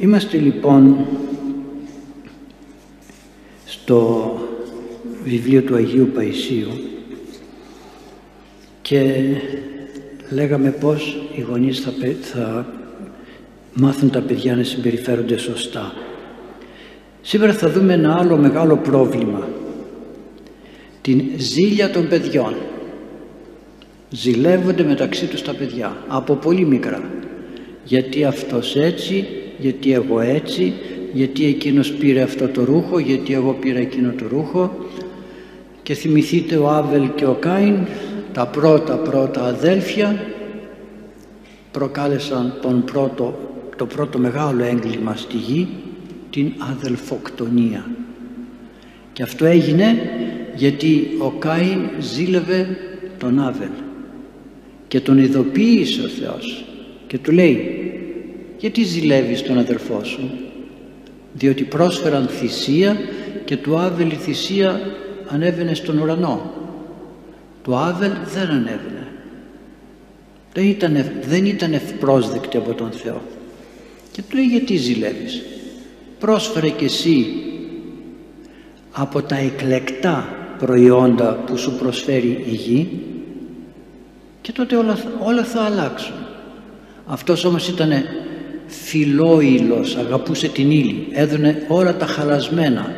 Είμαστε 0.00 0.36
λοιπόν 0.36 0.96
στο 3.64 4.32
βιβλίο 5.24 5.62
του 5.62 5.74
Αγίου 5.74 6.10
Παϊσίου 6.14 6.68
και 8.82 9.22
λέγαμε 10.30 10.70
πως 10.70 11.22
οι 11.36 11.40
γονείς 11.40 11.80
θα, 11.80 11.92
θα 12.20 12.66
μάθουν 13.74 14.10
τα 14.10 14.20
παιδιά 14.20 14.56
να 14.56 14.62
συμπεριφέρονται 14.62 15.36
σωστά. 15.36 15.92
Σήμερα 17.22 17.52
θα 17.52 17.70
δούμε 17.70 17.92
ένα 17.92 18.16
άλλο 18.16 18.36
μεγάλο 18.36 18.76
πρόβλημα. 18.76 19.48
Την 21.00 21.22
ζήλια 21.36 21.90
των 21.90 22.08
παιδιών. 22.08 22.54
Ζηλεύονται 24.10 24.82
μεταξύ 24.82 25.26
τους 25.26 25.42
τα 25.42 25.54
παιδιά 25.54 26.04
από 26.08 26.34
πολύ 26.34 26.64
μικρά. 26.64 27.10
Γιατί 27.84 28.24
αυτός 28.24 28.76
έτσι, 28.76 29.26
γιατί 29.60 29.92
εγώ 29.92 30.20
έτσι, 30.20 30.72
γιατί 31.12 31.44
εκείνος 31.46 31.92
πήρε 31.92 32.22
αυτό 32.22 32.48
το 32.48 32.64
ρούχο, 32.64 32.98
γιατί 32.98 33.32
εγώ 33.32 33.52
πήρα 33.60 33.78
εκείνο 33.78 34.12
το 34.18 34.24
ρούχο. 34.28 34.86
Και 35.82 35.94
θυμηθείτε 35.94 36.56
ο 36.56 36.68
Άβελ 36.68 37.14
και 37.14 37.26
ο 37.26 37.36
Κάιν 37.40 37.76
τα 38.32 38.46
πρώτα 38.46 38.96
πρώτα 38.96 39.44
αδέλφια 39.44 40.24
προκάλεσαν 41.70 42.58
τον 42.62 42.84
πρώτο, 42.84 43.38
το 43.76 43.86
πρώτο 43.86 44.18
μεγάλο 44.18 44.64
έγκλημα 44.64 45.16
στη 45.16 45.36
γη 45.36 45.68
την 46.30 46.52
αδελφοκτονία. 46.58 47.90
Και 49.12 49.22
αυτό 49.22 49.44
έγινε 49.44 49.96
γιατί 50.54 51.08
ο 51.18 51.30
Κάιν 51.30 51.80
ζήλευε 52.00 52.76
τον 53.18 53.40
Άβελ 53.40 53.68
και 54.88 55.00
τον 55.00 55.18
ειδοποίησε 55.18 56.02
ο 56.02 56.08
Θεός 56.08 56.64
και 57.06 57.18
του 57.18 57.32
λέει 57.32 57.89
γιατί 58.60 58.82
ζηλεύεις 58.82 59.42
τον 59.42 59.58
αδελφό 59.58 60.04
σου 60.04 60.30
διότι 61.32 61.62
πρόσφεραν 61.62 62.26
θυσία 62.26 62.96
και 63.44 63.56
του 63.56 63.78
Άβελ 63.78 64.10
η 64.10 64.14
θυσία 64.14 64.80
ανέβαινε 65.28 65.74
στον 65.74 65.98
ουρανό. 65.98 66.52
Του 67.62 67.76
Άβελ 67.76 68.12
δεν 68.34 68.48
ανέβαινε. 68.50 69.06
Δεν 70.52 70.68
ήταν, 70.68 71.04
δεν 71.28 71.46
ήταν 71.46 71.72
ευπρόσδεκτη 71.72 72.56
από 72.56 72.74
τον 72.74 72.90
Θεό. 72.90 73.22
Και 74.12 74.22
του 74.28 74.36
λέει 74.36 74.46
γιατί 74.46 74.76
ζηλεύεις; 74.76 75.42
Πρόσφερε 76.18 76.68
και 76.68 76.84
εσύ 76.84 77.26
από 78.92 79.22
τα 79.22 79.36
εκλεκτά 79.36 80.28
προϊόντα 80.58 81.32
που 81.46 81.56
σου 81.56 81.72
προσφέρει 81.72 82.44
η 82.50 82.54
γη 82.54 82.88
και 84.40 84.52
τότε 84.52 84.76
όλα, 84.76 84.98
όλα 85.24 85.44
θα 85.44 85.62
αλλάξουν 85.62 86.14
αυτός 87.06 87.44
όμως 87.44 87.68
ήταν 87.68 87.90
φιλόιλος, 88.70 89.96
αγαπούσε 89.96 90.48
την 90.48 90.70
ύλη, 90.70 91.06
έδωνε 91.12 91.64
όλα 91.68 91.96
τα 91.96 92.06
χαλασμένα. 92.06 92.94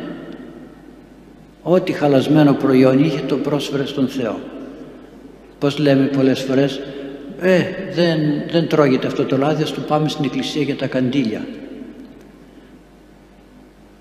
Ό,τι 1.63 1.91
χαλασμένο 1.91 2.53
προϊόν 2.53 3.03
είχε 3.03 3.21
το 3.27 3.37
πρόσφερε 3.37 3.85
στον 3.85 4.07
Θεό. 4.07 4.39
Πώς 5.59 5.77
λέμε 5.77 6.05
πολλές 6.05 6.39
φορές, 6.39 6.81
ε, 7.39 7.61
δεν, 7.93 8.19
δεν 8.51 8.67
τρώγεται 8.67 9.07
αυτό 9.07 9.25
το 9.25 9.37
λάδι, 9.37 9.63
ας 9.63 9.73
το 9.73 9.81
πάμε 9.81 10.09
στην 10.09 10.25
εκκλησία 10.25 10.61
για 10.61 10.75
τα 10.75 10.87
καντήλια. 10.87 11.45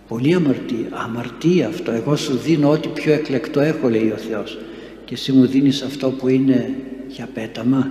Πολύ 0.09 0.35
αμαρτία, 0.35 0.87
αμαρτία 0.91 1.69
αυτό. 1.69 1.91
Εγώ 1.91 2.17
σου 2.17 2.37
δίνω 2.37 2.71
ό,τι 2.71 2.89
πιο 2.89 3.13
εκλεκτό 3.13 3.61
έχω, 3.61 3.89
λέει 3.89 4.11
ο 4.11 4.17
Θεός. 4.17 4.59
Και 5.05 5.15
εσύ 5.15 5.33
μου 5.33 5.47
δίνεις 5.47 5.83
αυτό 5.83 6.11
που 6.11 6.29
είναι 6.29 6.75
για 7.09 7.29
πέταμα. 7.35 7.91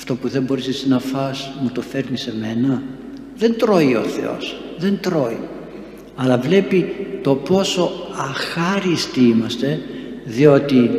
Αυτό 0.00 0.14
που 0.14 0.28
δεν 0.28 0.42
μπορείς 0.42 0.68
εσύ 0.68 0.88
να 0.88 0.98
φας 0.98 1.52
μου 1.62 1.70
το 1.72 1.80
φέρνει 1.80 2.16
σε 2.16 2.34
μένα. 2.36 2.82
Δεν 3.36 3.58
τρώει 3.58 3.94
ο 3.94 4.02
Θεός, 4.02 4.60
δεν 4.78 4.98
τρώει. 5.00 5.38
Αλλά 6.16 6.38
βλέπει 6.38 6.94
το 7.22 7.34
πόσο 7.34 7.90
αχάριστοι 8.16 9.20
είμαστε 9.20 9.80
διότι 10.24 10.90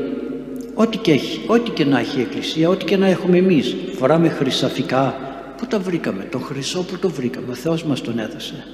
ό,τι 0.74 0.98
και, 0.98 1.12
έχει, 1.12 1.42
ό,τι 1.48 1.72
και 1.72 1.86
να 1.86 2.00
έχει 2.00 2.20
η 2.20 2.22
Εκκλησία, 2.22 2.70
ό,τι 2.70 2.86
και 2.86 2.98
να 2.98 3.08
έχουμε 3.08 3.38
εμείς, 3.38 3.76
φοράμε 3.96 4.30
χρυσαφικά, 4.30 5.16
πού 5.58 5.66
τα 5.66 5.80
βρήκαμε, 5.80 6.28
το 6.32 6.40
χρυσό 6.40 6.84
που 6.84 6.98
το 6.98 7.10
βρήκαμε, 7.10 7.52
ο 7.52 7.56
Θεός 7.56 7.84
μας 7.84 8.02
τον 8.02 8.20
έδωσε. 8.20 8.66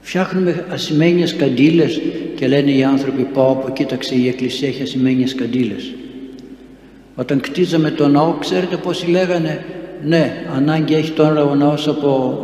Φτιάχνουμε 0.00 0.66
ασημένιες 0.70 1.36
καντήλες 1.36 2.00
και 2.36 2.48
λένε 2.48 2.70
οι 2.70 2.84
άνθρωποι 2.84 3.22
πω 3.22 3.50
από 3.50 3.72
κοίταξε 3.72 4.14
η 4.14 4.28
Εκκλησία 4.28 4.68
έχει 4.68 4.82
ασημένιες 4.82 5.34
καντήλες. 5.34 5.92
Όταν 7.14 7.40
κτίζαμε 7.40 7.90
τον 7.90 8.10
ναό, 8.10 8.32
ξέρετε 8.32 8.76
πόσοι 8.76 9.06
λέγανε 9.06 9.64
ναι, 10.04 10.46
ανάγκη 10.54 10.94
έχει 10.94 11.10
τώρα 11.10 11.44
ο 11.44 11.54
ναός 11.54 11.88
από 11.88 12.42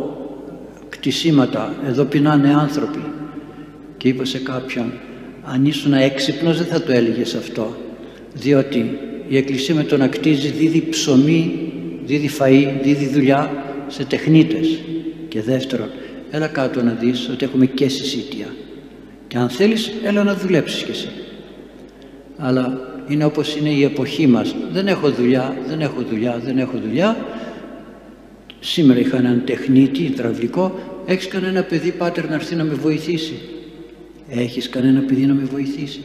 κτισήματα, 0.89 1.73
εδώ 1.87 2.03
πεινάνε 2.03 2.53
άνθρωποι. 2.53 3.03
Και 3.97 4.07
είπα 4.07 4.25
σε 4.25 4.37
κάποιον, 4.37 4.91
αν 5.43 5.65
ήσουν 5.65 5.93
έξυπνος 5.93 6.57
δεν 6.57 6.67
θα 6.67 6.81
το 6.81 6.91
έλεγες 6.91 7.35
αυτό, 7.35 7.75
διότι 8.33 8.97
η 9.27 9.37
Εκκλησία 9.37 9.75
με 9.75 9.83
το 9.83 9.97
να 9.97 10.07
κτίζει 10.07 10.47
δίδει 10.47 10.87
ψωμί, 10.89 11.71
δίδει 12.05 12.29
φαΐ, 12.39 12.67
δίδει 12.81 13.07
δουλειά 13.07 13.51
σε 13.87 14.05
τεχνίτες. 14.05 14.79
Και 15.27 15.41
δεύτερον, 15.41 15.89
έλα 16.31 16.47
κάτω 16.47 16.83
να 16.83 16.91
δεις 16.91 17.29
ότι 17.33 17.45
έχουμε 17.45 17.65
και 17.65 17.89
συσίτια. 17.89 18.45
Και 19.27 19.37
αν 19.37 19.49
θέλεις, 19.49 19.91
έλα 20.03 20.23
να 20.23 20.35
δουλέψεις 20.35 20.83
κι 20.83 20.91
εσύ. 20.91 21.09
Αλλά 22.37 22.88
είναι 23.09 23.25
όπως 23.25 23.55
είναι 23.55 23.69
η 23.69 23.83
εποχή 23.83 24.27
μας. 24.27 24.55
Δεν 24.71 24.87
έχω 24.87 25.11
δουλειά, 25.11 25.57
δεν 25.67 25.81
έχω 25.81 26.01
δουλειά, 26.01 26.39
δεν 26.45 26.57
έχω 26.57 26.77
δουλειά. 26.77 27.17
Σήμερα 28.59 28.99
είχα 28.99 29.17
έναν 29.17 29.41
τεχνίτη, 29.45 30.03
υδραυλικό, 30.03 30.79
έχεις 31.05 31.27
κανένα 31.27 31.63
παιδί 31.63 31.91
πάτερ 31.91 32.29
να 32.29 32.35
έρθει 32.35 32.55
να 32.55 32.63
με 32.63 32.73
βοηθήσει; 32.73 33.39
Έχεις 34.29 34.69
κανένα 34.69 34.99
παιδί 34.99 35.25
να 35.25 35.33
με 35.33 35.43
βοηθήσει; 35.43 36.01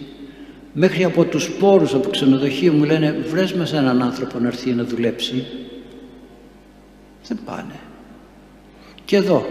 Μέχρι 0.73 1.05
από 1.05 1.25
τους 1.25 1.51
πόρους 1.51 1.95
από 1.95 2.09
ξενοδοχείο 2.09 2.73
μου 2.73 2.85
λένε 2.85 3.17
βρες 3.29 3.53
μας 3.53 3.73
έναν 3.73 4.03
άνθρωπο 4.03 4.39
να 4.39 4.47
έρθει 4.47 4.71
να 4.71 4.85
δουλέψει. 4.85 5.45
Δεν 7.29 7.39
πάνε. 7.45 7.75
Και 9.05 9.17
εδώ 9.17 9.47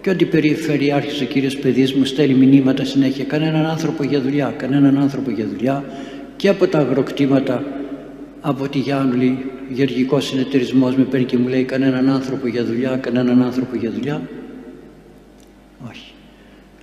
και 0.00 0.10
ό,τι 0.10 0.24
περιφερειάρχης 0.24 1.20
ο 1.20 1.24
κύριος 1.24 1.56
παιδής 1.56 1.94
μου 1.94 2.04
στέλνει 2.04 2.34
μηνύματα 2.34 2.84
συνέχεια 2.84 3.24
κανέναν 3.24 3.66
άνθρωπο 3.66 4.02
για 4.02 4.20
δουλειά, 4.20 4.54
κανέναν 4.56 4.98
άνθρωπο 4.98 5.30
για 5.30 5.46
δουλειά 5.46 5.84
και 6.44 6.50
από 6.50 6.66
τα 6.66 6.78
αγροκτήματα 6.78 7.64
από 8.40 8.68
τη 8.68 8.78
Γιάννουλη 8.78 9.50
γεωργικός 9.68 10.26
συνεταιρισμός 10.26 10.96
με 10.96 11.04
παίρνει 11.04 11.26
και 11.26 11.38
μου 11.38 11.48
λέει 11.48 11.64
κανέναν 11.64 12.08
άνθρωπο 12.08 12.46
για 12.46 12.64
δουλειά, 12.64 12.96
κανέναν 12.96 13.42
άνθρωπο 13.42 13.76
για 13.76 13.90
δουλειά. 13.90 14.28
Όχι. 15.90 16.12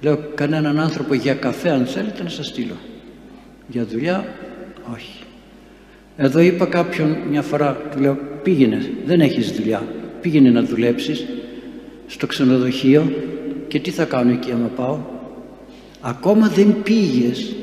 Λέω 0.02 0.18
κανέναν 0.36 0.80
άνθρωπο 0.80 1.14
για 1.14 1.34
καφέ 1.34 1.70
αν 1.70 1.86
θέλετε 1.86 2.24
να 2.24 2.30
σας 2.30 2.48
στείλω. 2.48 2.76
Για 3.68 3.86
δουλειά 3.86 4.26
όχι. 4.94 5.24
Εδώ 6.18 6.40
είπα 6.40 6.66
κάποιον 6.66 7.18
μια 7.30 7.42
φορά, 7.42 7.82
του 7.92 8.00
λέω 8.00 8.18
πήγαινε, 8.44 8.92
δεν 9.06 9.22
έχεις 9.22 9.52
δουλειά, 9.52 9.84
πήγαινε 10.22 10.50
να 10.50 10.64
δουλέψεις 10.64 11.26
στο 12.08 12.28
ξενοδοχείο 12.28 13.14
και 13.68 13.80
τι 13.80 13.92
θα 13.92 14.06
κάνω 14.06 14.32
εκεί 14.32 14.52
άμα 14.52 14.68
πάω; 14.76 14.98
Ακόμα 16.02 16.48
δεν 16.48 16.76
πήγες 16.84 17.56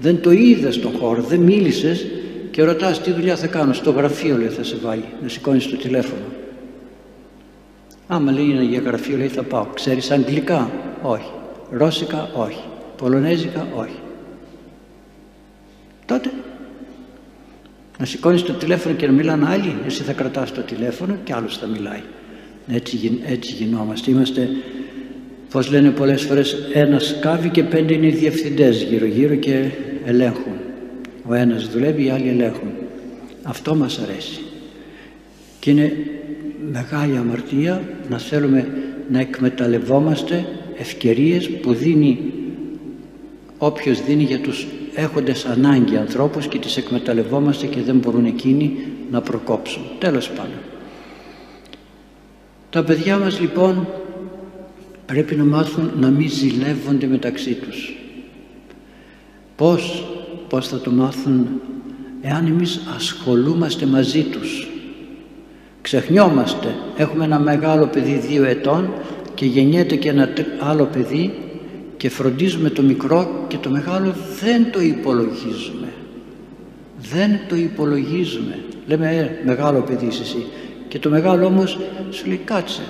δεν 0.00 0.20
το 0.20 0.30
είδες 0.30 0.74
στον 0.74 0.92
χώρο, 0.92 1.22
δεν 1.22 1.40
μίλησες 1.40 2.06
και 2.50 2.62
ρωτάς 2.62 3.00
τι 3.00 3.12
δουλειά 3.12 3.36
θα 3.36 3.46
κάνω, 3.46 3.72
στο 3.72 3.90
γραφείο 3.90 4.36
λέει 4.36 4.48
θα 4.48 4.64
σε 4.64 4.76
βάλει, 4.76 5.04
να 5.22 5.28
σηκώνεις 5.28 5.66
το 5.66 5.76
τηλέφωνο. 5.76 6.24
Άμα 8.06 8.32
λέει 8.32 8.44
είναι 8.44 8.62
για 8.62 8.80
γραφείο 8.80 9.16
λέει 9.16 9.28
θα 9.28 9.42
πάω. 9.42 9.64
Ξέρεις 9.74 10.10
αγγλικά, 10.10 10.70
όχι. 11.02 11.30
Ρώσικα, 11.70 12.30
όχι. 12.34 12.62
Πολωνέζικα, 12.96 13.68
όχι. 13.76 13.98
Τότε 16.06 16.30
να 17.98 18.04
σηκώνεις 18.04 18.42
το 18.42 18.52
τηλέφωνο 18.52 18.94
και 18.94 19.06
να 19.06 19.12
μιλάνε 19.12 19.46
άλλοι, 19.48 19.76
εσύ 19.86 20.02
θα 20.02 20.12
κρατάς 20.12 20.52
το 20.52 20.60
τηλέφωνο 20.60 21.16
και 21.24 21.32
άλλος 21.32 21.58
θα 21.58 21.66
μιλάει. 21.66 22.02
Έτσι, 22.68 23.20
έτσι 23.26 23.52
γινόμαστε. 23.52 24.10
Είμαστε 24.10 24.48
Πώς 25.54 25.70
λένε 25.70 25.90
πολλές 25.90 26.22
φορές 26.22 26.56
ένας 26.72 27.06
σκάβει 27.06 27.48
και 27.48 27.62
πέντε 27.62 27.94
είναι 27.94 28.06
οι 28.06 28.10
διευθυντές 28.10 28.82
γύρω 28.82 29.06
γύρω 29.06 29.34
και 29.34 29.70
ελέγχουν. 30.04 30.52
Ο 31.28 31.34
ένας 31.34 31.68
δουλεύει, 31.68 32.04
οι 32.04 32.10
άλλοι 32.10 32.28
ελέγχουν. 32.28 32.70
Αυτό 33.42 33.74
μας 33.74 33.98
αρέσει. 33.98 34.40
Και 35.60 35.70
είναι 35.70 35.92
μεγάλη 36.72 37.16
αμαρτία 37.16 37.82
να 38.08 38.18
θέλουμε 38.18 38.68
να 39.10 39.20
εκμεταλλευόμαστε 39.20 40.46
ευκαιρίες 40.76 41.50
που 41.50 41.74
δίνει 41.74 42.18
όποιος 43.58 44.04
δίνει 44.04 44.22
για 44.22 44.40
τους 44.40 44.66
έχοντες 44.94 45.44
ανάγκη 45.44 45.96
ανθρώπους 45.96 46.48
και 46.48 46.58
τις 46.58 46.76
εκμεταλλευόμαστε 46.76 47.66
και 47.66 47.80
δεν 47.80 47.96
μπορούν 47.96 48.24
εκείνοι 48.24 48.76
να 49.10 49.20
προκόψουν. 49.20 49.82
Τέλος 49.98 50.30
πάντων. 50.30 50.58
Τα 52.70 52.84
παιδιά 52.84 53.18
μας 53.18 53.40
λοιπόν 53.40 53.86
πρέπει 55.06 55.34
να 55.34 55.44
μάθουν 55.44 55.90
να 56.00 56.08
μην 56.08 56.30
ζηλεύονται 56.30 57.06
μεταξύ 57.06 57.54
τους. 57.54 57.96
Πώς, 59.56 60.06
πώς 60.48 60.68
θα 60.68 60.80
το 60.80 60.90
μάθουν 60.90 61.46
εάν 62.22 62.46
εμείς 62.46 62.80
ασχολούμαστε 62.96 63.86
μαζί 63.86 64.22
τους. 64.22 64.68
Ξεχνιόμαστε. 65.80 66.74
Έχουμε 66.96 67.24
ένα 67.24 67.38
μεγάλο 67.38 67.86
παιδί 67.86 68.18
δύο 68.18 68.44
ετών 68.44 68.92
και 69.34 69.46
γεννιέται 69.46 69.96
και 69.96 70.08
ένα 70.08 70.28
άλλο 70.60 70.84
παιδί 70.84 71.34
και 71.96 72.08
φροντίζουμε 72.08 72.70
το 72.70 72.82
μικρό 72.82 73.44
και 73.48 73.56
το 73.56 73.70
μεγάλο 73.70 74.14
δεν 74.40 74.70
το 74.70 74.80
υπολογίζουμε. 74.80 75.92
Δεν 77.10 77.40
το 77.48 77.56
υπολογίζουμε. 77.56 78.58
Λέμε 78.86 79.16
ε, 79.16 79.46
μεγάλο 79.46 79.80
παιδί 79.80 80.06
είσαι 80.06 80.22
εσύ. 80.22 80.46
Και 80.88 80.98
το 80.98 81.10
μεγάλο 81.10 81.46
όμως 81.46 81.78
σου 82.10 82.26
λέει 82.26 82.40
κάτσε. 82.44 82.82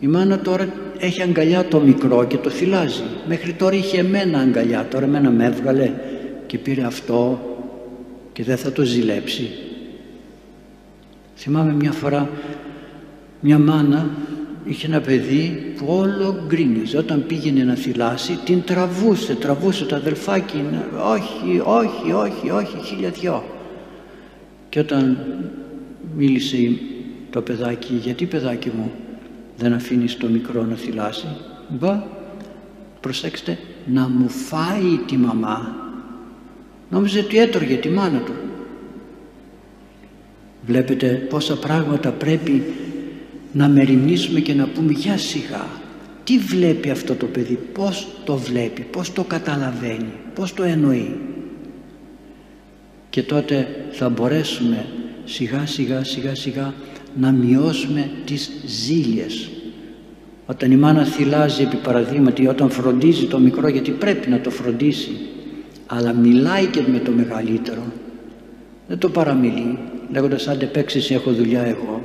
Η 0.00 0.06
μάνα 0.06 0.38
τώρα 0.38 0.68
έχει 0.98 1.22
αγκαλιά 1.22 1.64
το 1.64 1.80
μικρό 1.80 2.24
και 2.24 2.36
το 2.36 2.50
θυλάζει. 2.50 3.02
Μέχρι 3.28 3.52
τώρα 3.52 3.74
είχε 3.74 3.98
εμένα 3.98 4.38
αγκαλιά, 4.38 4.86
τώρα 4.90 5.04
εμένα 5.04 5.30
με 5.30 5.44
έβγαλε 5.44 5.92
και 6.46 6.58
πήρε 6.58 6.82
αυτό 6.82 7.40
και 8.32 8.44
δεν 8.44 8.56
θα 8.56 8.72
το 8.72 8.82
ζηλέψει. 8.82 9.50
Θυμάμαι 11.36 11.72
μια 11.72 11.92
φορά 11.92 12.30
μια 13.40 13.58
μάνα 13.58 14.10
είχε 14.64 14.86
ένα 14.86 15.00
παιδί 15.00 15.74
που 15.76 15.86
όλο 15.88 16.44
γκρίνιζε. 16.46 16.98
Όταν 16.98 17.24
πήγαινε 17.26 17.64
να 17.64 17.74
θυλάσει 17.74 18.38
την 18.44 18.62
τραβούσε, 18.62 19.34
τραβούσε 19.34 19.84
το 19.84 19.94
αδελφάκι. 19.94 20.64
Όχι, 21.12 21.62
όχι, 21.64 22.12
όχι, 22.12 22.50
όχι, 22.50 22.76
χίλια 22.84 23.10
δυο. 23.10 23.44
Και 24.68 24.78
όταν 24.78 25.18
μίλησε 26.16 26.56
το 27.30 27.40
παιδάκι, 27.40 27.94
γιατί 27.94 28.26
παιδάκι 28.26 28.70
μου 28.76 28.90
δεν 29.58 29.72
αφήνεις 29.72 30.16
το 30.16 30.28
μικρό 30.28 30.62
να 30.64 30.74
θυλάσει. 30.74 31.26
Μπα, 31.68 32.02
προσέξτε, 33.00 33.58
να 33.86 34.08
μου 34.08 34.28
φάει 34.28 34.98
τη 35.06 35.16
μαμά. 35.16 35.76
Νόμιζε 36.90 37.18
ότι 37.18 37.38
έτρωγε 37.38 37.76
τη 37.76 37.88
μάνα 37.88 38.18
του. 38.18 38.32
Βλέπετε 40.66 41.08
πόσα 41.08 41.56
πράγματα 41.58 42.12
πρέπει 42.12 42.72
να 43.52 43.68
μεριμνήσουμε 43.68 44.40
και 44.40 44.54
να 44.54 44.66
πούμε 44.66 44.92
για 44.92 45.18
σιγά. 45.18 45.66
Τι 46.24 46.38
βλέπει 46.38 46.90
αυτό 46.90 47.14
το 47.14 47.26
παιδί, 47.26 47.58
πώς 47.72 48.08
το 48.24 48.36
βλέπει, 48.36 48.82
πώς 48.82 49.12
το 49.12 49.24
καταλαβαίνει, 49.24 50.12
πώς 50.34 50.54
το 50.54 50.62
εννοεί. 50.62 51.16
Και 53.10 53.22
τότε 53.22 53.68
θα 53.90 54.08
μπορέσουμε 54.08 54.86
σιγά 55.24 55.66
σιγά 55.66 56.04
σιγά 56.04 56.34
σιγά 56.34 56.74
να 57.16 57.30
μειώσουμε 57.30 58.10
τις 58.24 58.50
ζήλιες. 58.66 59.50
Όταν 60.46 60.70
η 60.70 60.76
μάνα 60.76 61.04
θυλάζει 61.04 61.62
επί 61.62 61.76
παραδείγματι, 61.76 62.46
όταν 62.46 62.70
φροντίζει 62.70 63.26
το 63.26 63.38
μικρό 63.38 63.68
γιατί 63.68 63.90
πρέπει 63.90 64.30
να 64.30 64.40
το 64.40 64.50
φροντίσει 64.50 65.10
αλλά 65.88 66.12
μιλάει 66.12 66.66
και 66.66 66.82
με 66.86 66.98
το 66.98 67.10
μεγαλύτερο 67.10 67.82
δεν 68.88 68.98
το 68.98 69.08
παραμιλεί 69.08 69.78
λέγοντας 70.12 70.48
άντε 70.48 70.66
παίξεις 70.66 71.10
έχω 71.10 71.32
δουλειά 71.32 71.62
εγώ 71.62 72.02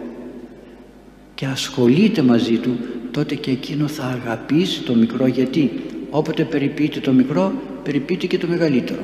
και 1.36 1.46
ασχολείται 1.46 2.22
μαζί 2.22 2.58
του 2.58 2.78
τότε 3.12 3.36
και 3.36 3.52
εκείνο 3.52 3.88
θα 3.88 4.04
αγαπήσει 4.04 4.82
το 4.82 4.96
μικρό 4.96 5.28
γιατί 5.28 5.72
όποτε 6.10 6.44
περιποιείται 6.44 7.00
το 7.00 7.12
μικρό 7.12 7.54
περιποιείται 7.84 8.28
και 8.28 8.38
το 8.38 8.48
μεγαλύτερο. 8.48 9.02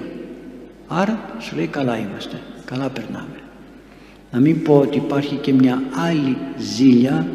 Άρα 0.88 1.36
σου 1.40 1.56
λέει 1.56 1.68
καλά 1.68 1.98
είμαστε 1.98 2.40
καλά 2.66 2.90
περνάμε 2.90 3.39
να 4.32 4.40
μην 4.40 4.62
πω 4.62 4.78
ότι 4.78 4.98
υπάρχει 4.98 5.36
και 5.36 5.54
μια 5.54 5.82
άλλη 6.10 6.38
ζήλια 6.58 7.28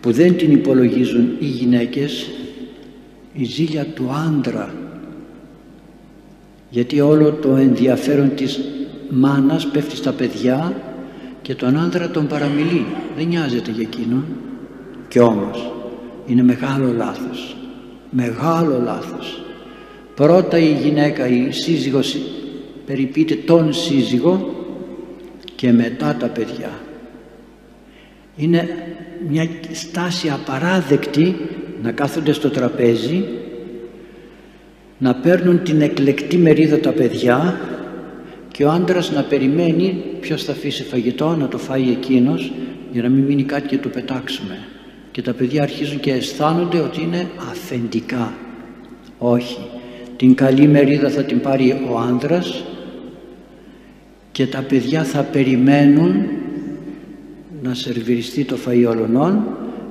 που 0.00 0.12
δεν 0.12 0.36
την 0.36 0.52
υπολογίζουν 0.52 1.28
οι 1.38 1.46
γυναίκες 1.46 2.30
η 3.32 3.44
ζήλια 3.44 3.84
του 3.84 4.10
άντρα. 4.28 4.74
Γιατί 6.70 7.00
όλο 7.00 7.32
το 7.32 7.56
ενδιαφέρον 7.56 8.34
της 8.34 8.60
μάνας 9.10 9.66
πέφτει 9.66 9.96
στα 9.96 10.12
παιδιά 10.12 10.82
και 11.42 11.54
τον 11.54 11.78
άντρα 11.78 12.10
τον 12.10 12.26
παραμιλεί. 12.26 12.86
Δεν 13.16 13.26
νοιάζεται 13.26 13.70
για 13.70 13.82
εκείνον. 13.92 14.24
Και 15.08 15.20
όμως 15.20 15.72
είναι 16.26 16.42
μεγάλο 16.42 16.92
λάθος. 16.92 17.56
Μεγάλο 18.10 18.80
λάθος. 18.84 19.42
Πρώτα 20.14 20.58
η 20.58 20.72
γυναίκα 20.82 21.28
η 21.28 21.50
σύζυγος 21.50 22.16
περιποιείται 22.86 23.34
τον 23.34 23.72
σύζυγο 23.72 24.59
και 25.60 25.72
μετά 25.72 26.16
τα 26.18 26.26
παιδιά. 26.26 26.70
Είναι 28.36 28.68
μια 29.28 29.48
στάση 29.72 30.28
απαράδεκτη 30.28 31.36
να 31.82 31.92
κάθονται 31.92 32.32
στο 32.32 32.50
τραπέζι 32.50 33.24
να 34.98 35.14
παίρνουν 35.14 35.62
την 35.62 35.80
εκλεκτή 35.80 36.36
μερίδα 36.36 36.78
τα 36.78 36.92
παιδιά 36.92 37.60
και 38.48 38.64
ο 38.64 38.70
άντρας 38.70 39.12
να 39.12 39.22
περιμένει 39.22 40.04
ποιος 40.20 40.44
θα 40.44 40.52
αφήσει 40.52 40.82
φαγητό 40.82 41.36
να 41.36 41.48
το 41.48 41.58
φάει 41.58 41.90
εκείνος 41.90 42.52
για 42.92 43.02
να 43.02 43.08
μην 43.08 43.24
μείνει 43.24 43.44
κάτι 43.44 43.68
και 43.68 43.78
το 43.78 43.88
πετάξουμε. 43.88 44.58
Και 45.10 45.22
τα 45.22 45.32
παιδιά 45.32 45.62
αρχίζουν 45.62 46.00
και 46.00 46.12
αισθάνονται 46.12 46.78
ότι 46.78 47.02
είναι 47.02 47.30
αφεντικά. 47.50 48.32
Όχι. 49.18 49.58
Την 50.16 50.34
καλή 50.34 50.66
μερίδα 50.66 51.10
θα 51.10 51.22
την 51.22 51.40
πάρει 51.40 51.88
ο 51.90 51.98
άντρας 51.98 52.64
και 54.32 54.46
τα 54.46 54.62
παιδιά 54.62 55.04
θα 55.04 55.22
περιμένουν 55.22 56.26
να 57.62 57.74
σερβιριστεί 57.74 58.44
το 58.44 58.56
φαΐ 58.66 58.86
όλων 58.88 59.44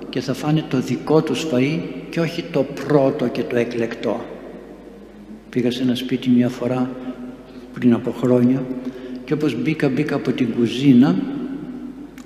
και 0.09 0.21
θα 0.21 0.33
φάνε 0.33 0.63
το 0.69 0.80
δικό 0.80 1.21
τους 1.21 1.45
φαΐ 1.51 1.80
και 2.09 2.19
όχι 2.19 2.44
το 2.51 2.65
πρώτο 2.88 3.27
και 3.27 3.44
το 3.44 3.56
εκλεκτό. 3.57 4.25
Πήγα 5.50 5.71
σε 5.71 5.81
ένα 5.81 5.95
σπίτι 5.95 6.30
μια 6.30 6.50
φορά 6.50 6.89
πριν 7.74 7.94
από 7.94 8.12
χρόνια 8.12 8.63
και 9.25 9.33
όπως 9.33 9.62
μπήκα 9.62 9.89
μπήκα 9.89 10.15
από 10.15 10.31
την 10.31 10.53
κουζίνα 10.53 11.15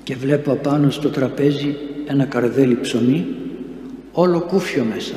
και 0.03 0.15
βλέπω 0.15 0.51
απάνω 0.51 0.89
στο 0.89 1.09
τραπέζι 1.09 1.75
ένα 2.07 2.25
καρδέλι 2.25 2.79
ψωμί 2.81 3.25
όλο 4.11 4.41
κούφιο 4.41 4.83
μέσα. 4.83 5.15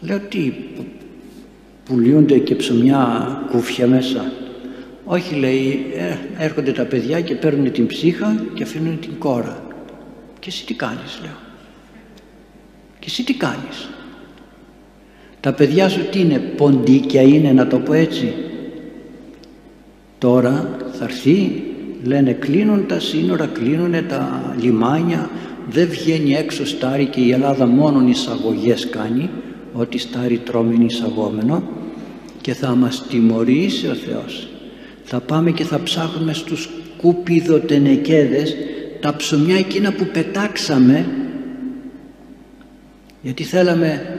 Λέω 0.00 0.18
τι 0.18 0.52
πουλιούνται 1.84 2.38
και 2.38 2.54
ψωμιά 2.54 3.26
κούφια 3.50 3.86
μέσα. 3.86 4.32
Όχι 5.12 5.34
λέει 5.34 5.86
ε, 5.96 6.44
έρχονται 6.44 6.72
τα 6.72 6.84
παιδιά 6.84 7.20
και 7.20 7.34
παίρνουν 7.34 7.72
την 7.72 7.86
ψύχα 7.86 8.44
και 8.54 8.62
αφήνουν 8.62 8.98
την 9.00 9.18
κόρα. 9.18 9.62
Και 10.38 10.48
εσύ 10.48 10.66
τι 10.66 10.74
κάνεις 10.74 11.20
λέω. 11.22 11.38
Και 12.98 13.06
εσύ 13.06 13.24
τι 13.24 13.34
κάνεις. 13.34 13.88
Τα 15.40 15.52
παιδιά 15.52 15.88
σου 15.88 16.08
τι 16.10 16.20
είναι, 16.20 16.38
ποντίκια 16.38 17.22
είναι 17.22 17.52
να 17.52 17.66
το 17.66 17.78
πω 17.78 17.92
έτσι. 17.92 18.34
Τώρα 20.18 20.76
θα 20.92 21.04
έρθει, 21.04 21.62
λένε 22.02 22.32
κλείνουν 22.32 22.86
τα 22.86 23.00
σύνορα, 23.00 23.46
κλείνουν 23.46 24.06
τα 24.08 24.54
λιμάνια, 24.60 25.30
δεν 25.70 25.88
βγαίνει 25.88 26.34
έξω 26.34 26.66
στάρι 26.66 27.06
και 27.06 27.20
η 27.20 27.32
Ελλάδα 27.32 27.66
μόνον 27.66 28.08
εισαγωγές 28.08 28.88
κάνει, 28.88 29.30
ό,τι 29.72 29.98
στάρι 29.98 30.38
τρώμην 30.38 30.80
εισαγόμενο 30.80 31.62
και 32.40 32.54
θα 32.54 32.74
μας 32.74 33.06
τιμωρήσει 33.08 33.88
ο 33.88 33.94
Θεός. 33.94 34.51
Θα 35.04 35.20
πάμε 35.20 35.50
και 35.50 35.64
θα 35.64 35.82
ψάχνουμε 35.82 36.32
στους 36.32 36.68
κουπιδοτενεκέδες 36.96 38.56
τα 39.00 39.16
ψωμιά 39.16 39.56
εκείνα 39.56 39.92
που 39.92 40.06
πετάξαμε 40.12 41.06
γιατί 43.22 43.42
θέλαμε 43.42 44.18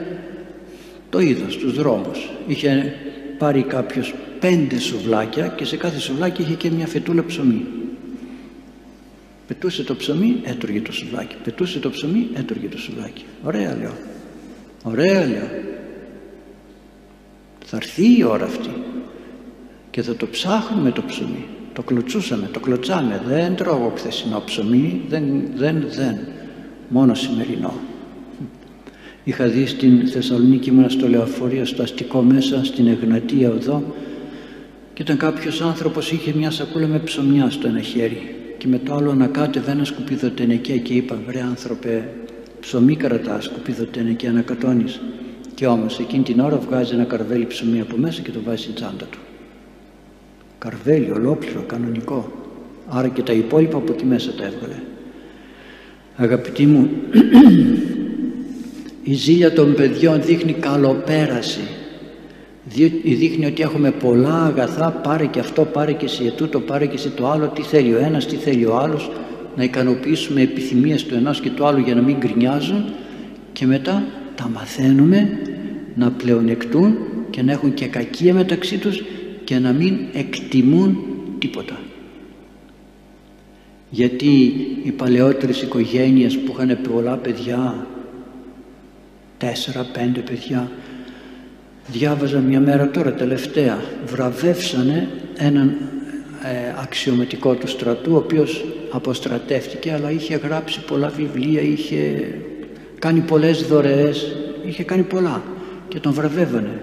το 1.09 1.19
είδα 1.19 1.49
στους 1.49 1.73
δρόμους. 1.73 2.29
Είχε 2.47 2.93
πάρει 3.37 3.63
κάποιος 3.63 4.13
πέντε 4.39 4.79
σουβλάκια 4.79 5.47
και 5.47 5.65
σε 5.65 5.77
κάθε 5.77 5.99
σουβλάκι 5.99 6.41
είχε 6.41 6.53
και 6.53 6.69
μια 6.69 6.87
φετούλα 6.87 7.25
ψωμί. 7.25 7.65
Πετούσε 9.47 9.83
το 9.83 9.95
ψωμί 9.95 10.39
έτρωγε 10.43 10.81
το 10.81 10.91
σουβλάκι. 10.91 11.35
Πετούσε 11.43 11.79
το 11.79 11.89
ψωμί 11.89 12.27
έτρωγε 12.33 12.67
το 12.67 12.77
σουβλάκι. 12.77 13.25
Ωραία 13.43 13.75
λέω. 13.75 13.93
Ωραία 14.83 15.27
λέω. 15.27 15.49
Θα 17.65 17.77
έρθει 17.77 18.17
η 18.17 18.23
ώρα 18.23 18.45
αυτή 18.45 18.82
και 19.93 20.01
θα 20.01 20.15
το 20.15 20.27
ψάχνουμε 20.27 20.91
το 20.91 21.03
ψωμί. 21.07 21.45
Το 21.73 21.81
κλωτσούσαμε, 21.81 22.49
το 22.53 22.59
κλωτσάμε. 22.59 23.21
Δεν 23.27 23.55
τρώγω 23.55 23.93
χθεσινό 23.95 24.41
ψωμί 24.45 25.01
δεν, 25.09 25.23
δεν, 25.55 25.85
δεν. 25.95 26.17
Μόνο 26.87 27.13
σημερινό. 27.13 27.73
Είχα 29.23 29.47
δει 29.47 29.65
στην 29.65 30.07
Θεσσαλονίκη 30.07 30.69
ήμουν 30.69 30.89
στο 30.89 31.07
λεωφορείο, 31.07 31.65
στο 31.65 31.83
αστικό 31.83 32.21
μέσα, 32.21 32.65
στην 32.65 32.87
Εγνατία 32.87 33.49
οδό 33.49 33.83
και 34.93 35.01
ήταν 35.01 35.17
κάποιος 35.17 35.61
άνθρωπος 35.61 36.11
είχε 36.11 36.33
μια 36.35 36.51
σακούλα 36.51 36.87
με 36.87 36.99
ψωμιά 36.99 37.49
στο 37.49 37.67
ένα 37.67 37.81
χέρι. 37.81 38.35
Και 38.57 38.67
με 38.67 38.77
το 38.77 38.93
άλλο 38.93 39.11
ανακάτευε 39.11 39.71
ένα 39.71 39.83
σκουπιδοτενεκέ 39.83 40.77
και 40.77 40.93
είπα 40.93 41.19
βρε 41.27 41.41
άνθρωπε 41.41 42.09
ψωμί 42.59 42.95
κρατάς 42.95 43.43
σκουπιδοτενεκέ 43.43 44.27
ανακατώνεις 44.27 45.01
και 45.53 45.67
όμως 45.67 45.99
εκείνη 45.99 46.23
την 46.23 46.39
ώρα 46.39 46.57
βγάζει 46.57 46.93
ένα 46.93 47.03
καρβέλι 47.03 47.45
ψωμί 47.45 47.79
από 47.79 47.97
μέσα 47.97 48.21
και 48.21 48.31
το 48.31 48.39
βάζει 48.45 48.61
στην 48.61 48.73
τσάντα 48.73 49.05
του 49.05 49.19
καρβέλι 50.63 51.11
ολόκληρο 51.11 51.63
κανονικό. 51.67 52.31
Άρα 52.87 53.07
και 53.07 53.21
τα 53.21 53.33
υπόλοιπα 53.33 53.77
από 53.77 53.91
τη 53.91 54.05
μέσα 54.05 54.31
τα 54.31 54.45
έβγαλε. 54.45 54.81
Αγαπητοί 56.15 56.65
μου 56.65 56.89
η 59.11 59.13
ζήλια 59.13 59.53
των 59.53 59.73
παιδιών 59.73 60.21
δείχνει 60.21 60.53
καλοπέραση. 60.53 61.59
Δείχνει 63.03 63.45
ότι 63.45 63.61
έχουμε 63.61 63.91
πολλά 63.91 64.43
αγαθά 64.43 64.91
πάρε 64.91 65.25
και 65.25 65.39
αυτό 65.39 65.65
πάρε 65.65 65.91
και 65.91 66.05
εσύ 66.05 66.33
τούτο 66.37 66.59
πάρε 66.59 66.85
και 66.85 66.95
εσύ 66.95 67.09
το 67.09 67.29
άλλο. 67.29 67.47
Τι 67.47 67.61
θέλει 67.61 67.93
ο 67.93 67.97
ένας 67.97 68.25
τι 68.25 68.35
θέλει 68.35 68.65
ο 68.65 68.77
άλλος. 68.77 69.11
Να 69.55 69.63
ικανοποιήσουμε 69.63 70.41
επιθυμίες 70.41 71.03
του 71.03 71.15
ενός 71.15 71.39
και 71.39 71.49
του 71.49 71.65
άλλου 71.65 71.79
για 71.79 71.95
να 71.95 72.01
μην 72.01 72.17
γκρινιάζουν. 72.17 72.85
Και 73.53 73.65
μετά 73.65 74.03
τα 74.35 74.49
μαθαίνουμε 74.53 75.29
να 75.95 76.11
πλεονεκτούν 76.11 76.97
και 77.29 77.41
να 77.41 77.51
έχουν 77.51 77.73
και 77.73 77.87
κακία 77.87 78.33
μεταξύ 78.33 78.77
τους 78.77 79.03
και 79.43 79.59
να 79.59 79.71
μην 79.71 79.97
εκτιμούν 80.13 80.97
τίποτα. 81.39 81.79
Γιατί 83.89 84.53
οι 84.83 84.91
παλαιότερες 84.91 85.61
οικογένειες 85.61 86.37
που 86.37 86.51
είχαν 86.53 86.77
πολλά 86.89 87.15
παιδιά 87.15 87.87
τέσσερα, 89.37 89.85
πέντε 89.93 90.19
παιδιά 90.19 90.71
διάβαζα 91.87 92.39
μια 92.39 92.59
μέρα 92.59 92.89
τώρα 92.89 93.13
τελευταία 93.13 93.83
βραβεύσανε 94.05 95.09
έναν 95.37 95.77
ε, 96.43 96.81
αξιωματικό 96.81 97.55
του 97.55 97.67
στρατού 97.67 98.13
ο 98.13 98.17
οποίος 98.17 98.65
αποστρατεύτηκε 98.91 99.91
αλλά 99.91 100.11
είχε 100.11 100.35
γράψει 100.35 100.79
πολλά 100.85 101.07
βιβλία 101.07 101.61
είχε 101.61 102.33
κάνει 102.99 103.19
πολλές 103.19 103.63
δωρεές 103.63 104.35
είχε 104.65 104.83
κάνει 104.83 105.03
πολλά 105.03 105.43
και 105.87 105.99
τον 105.99 106.13
βραβεύανε 106.13 106.81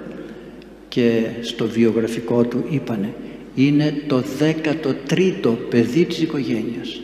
και 0.90 1.23
στο 1.40 1.66
βιογραφικό 1.66 2.44
του 2.44 2.64
είπανε 2.70 3.14
είναι 3.54 4.02
το 4.06 4.23
13ο 4.38 5.56
παιδί 5.70 6.04
της 6.04 6.20
οικογένειας 6.20 7.00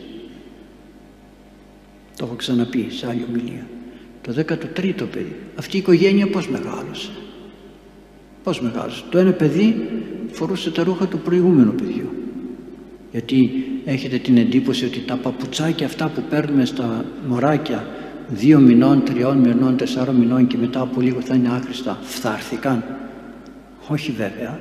το 2.17 2.25
έχω 2.25 2.35
ξαναπεί 2.35 2.87
σε 2.89 3.07
άλλη 3.07 3.25
ομιλία. 3.29 3.67
Το 4.21 4.33
13ο 4.37 5.07
παιδί. 5.11 5.35
Αυτή 5.55 5.75
η 5.75 5.79
οικογένεια 5.79 6.27
πως 6.27 6.49
μεγάλωσε; 6.49 7.09
Πως 8.43 8.61
μεγάλωσε; 8.61 9.03
Το 9.09 9.17
ένα 9.17 9.31
παιδί 9.31 9.89
φορούσε 10.31 10.71
τα 10.71 10.83
ρούχα 10.83 11.07
του 11.07 11.19
προηγούμενου 11.19 11.73
παιδιού. 11.73 12.09
Γιατί 13.11 13.51
έχετε 13.85 14.17
την 14.17 14.37
εντύπωση 14.37 14.85
ότι 14.85 14.99
τα 14.99 15.15
παπουτσάκια 15.15 15.85
αυτά 15.85 16.09
που 16.09 16.23
παίρνουμε 16.29 16.65
στα 16.65 17.05
μωράκια 17.27 17.87
δύο 18.27 18.59
μηνών, 18.59 19.03
τριών 19.03 19.37
μηνών, 19.37 19.77
τεσσάρων 19.77 20.15
μηνών 20.15 20.47
και 20.47 20.57
μετά 20.57 20.81
από 20.81 21.01
λίγο 21.01 21.21
θα 21.21 21.35
είναι 21.35 21.49
άχρηστα 21.49 21.99
φθάρθηκαν; 22.01 22.83
Όχι 23.87 24.11
βέβαια. 24.11 24.59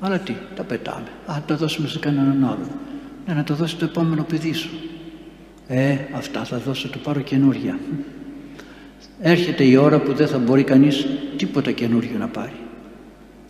Αλλά 0.00 0.18
τι, 0.18 0.34
τα 0.56 0.62
πετάμε. 0.62 1.08
Α, 1.26 1.42
τα 1.46 1.56
δώσουμε 1.56 1.88
σε 1.88 1.98
κανέναν 1.98 2.44
άλλο. 2.44 2.66
Ναι, 3.26 3.34
να 3.34 3.44
το 3.44 3.54
δώσει 3.54 3.76
το 3.76 3.84
επόμενο 3.84 4.22
παιδί 4.22 4.52
σου. 4.52 4.70
Ε, 5.68 5.96
αυτά 6.12 6.44
θα 6.44 6.58
δώσω, 6.58 6.88
το 6.88 6.98
πάρω 6.98 7.20
καινούρια. 7.20 7.78
Έρχεται 9.20 9.64
η 9.64 9.76
ώρα 9.76 10.00
που 10.00 10.12
δεν 10.12 10.26
θα 10.26 10.38
μπορεί 10.38 10.64
κανείς 10.64 11.06
τίποτα 11.36 11.70
καινούριο 11.70 12.18
να 12.18 12.28
πάρει. 12.28 12.60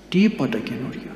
Τίποτα 0.08 0.58
καινούριο. 0.58 1.10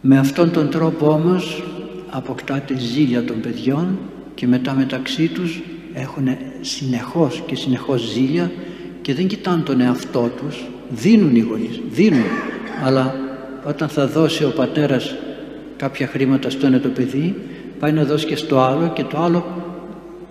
Με 0.00 0.18
αυτόν 0.18 0.50
τον 0.52 0.70
τρόπο 0.70 1.08
όμως 1.10 1.62
αποκτάται 2.10 2.78
ζήλια 2.78 3.24
των 3.24 3.40
παιδιών 3.40 3.98
και 4.34 4.46
μετά 4.46 4.74
μεταξύ 4.74 5.28
τους 5.28 5.62
έχουν 5.92 6.28
συνεχώς 6.60 7.42
και 7.46 7.54
συνεχώς 7.54 8.02
ζήλια 8.02 8.50
και 9.02 9.14
δεν 9.14 9.26
κοιτάνε 9.26 9.62
τον 9.62 9.80
εαυτό 9.80 10.30
τους 10.36 10.64
δίνουν 10.94 11.36
οι 11.36 11.40
γονείς, 11.40 11.80
δίνουν. 11.90 12.24
Αλλά 12.84 13.14
όταν 13.66 13.88
θα 13.88 14.06
δώσει 14.06 14.44
ο 14.44 14.52
πατέρας 14.56 15.14
κάποια 15.76 16.06
χρήματα 16.06 16.50
στο 16.50 16.66
ένα 16.66 16.80
το 16.80 16.88
παιδί 16.88 17.34
πάει 17.78 17.92
να 17.92 18.04
δώσει 18.04 18.26
και 18.26 18.36
στο 18.36 18.60
άλλο 18.60 18.92
και 18.94 19.04
το 19.04 19.18
άλλο 19.18 19.46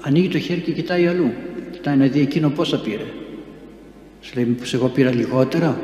ανοίγει 0.02 0.28
το 0.28 0.40
χέρι 0.40 0.60
και 0.60 0.72
κοιτάει 0.72 1.08
αλλού. 1.08 1.32
Κοιτάει 1.72 1.96
να 1.96 2.06
δει 2.06 2.20
εκείνο 2.20 2.50
πόσα 2.50 2.80
πήρε. 2.80 3.06
Σου 4.22 4.32
λέει 4.36 4.46
μήπως 4.46 4.74
εγώ 4.74 4.88
πήρα 4.88 5.14
λιγότερα; 5.14 5.80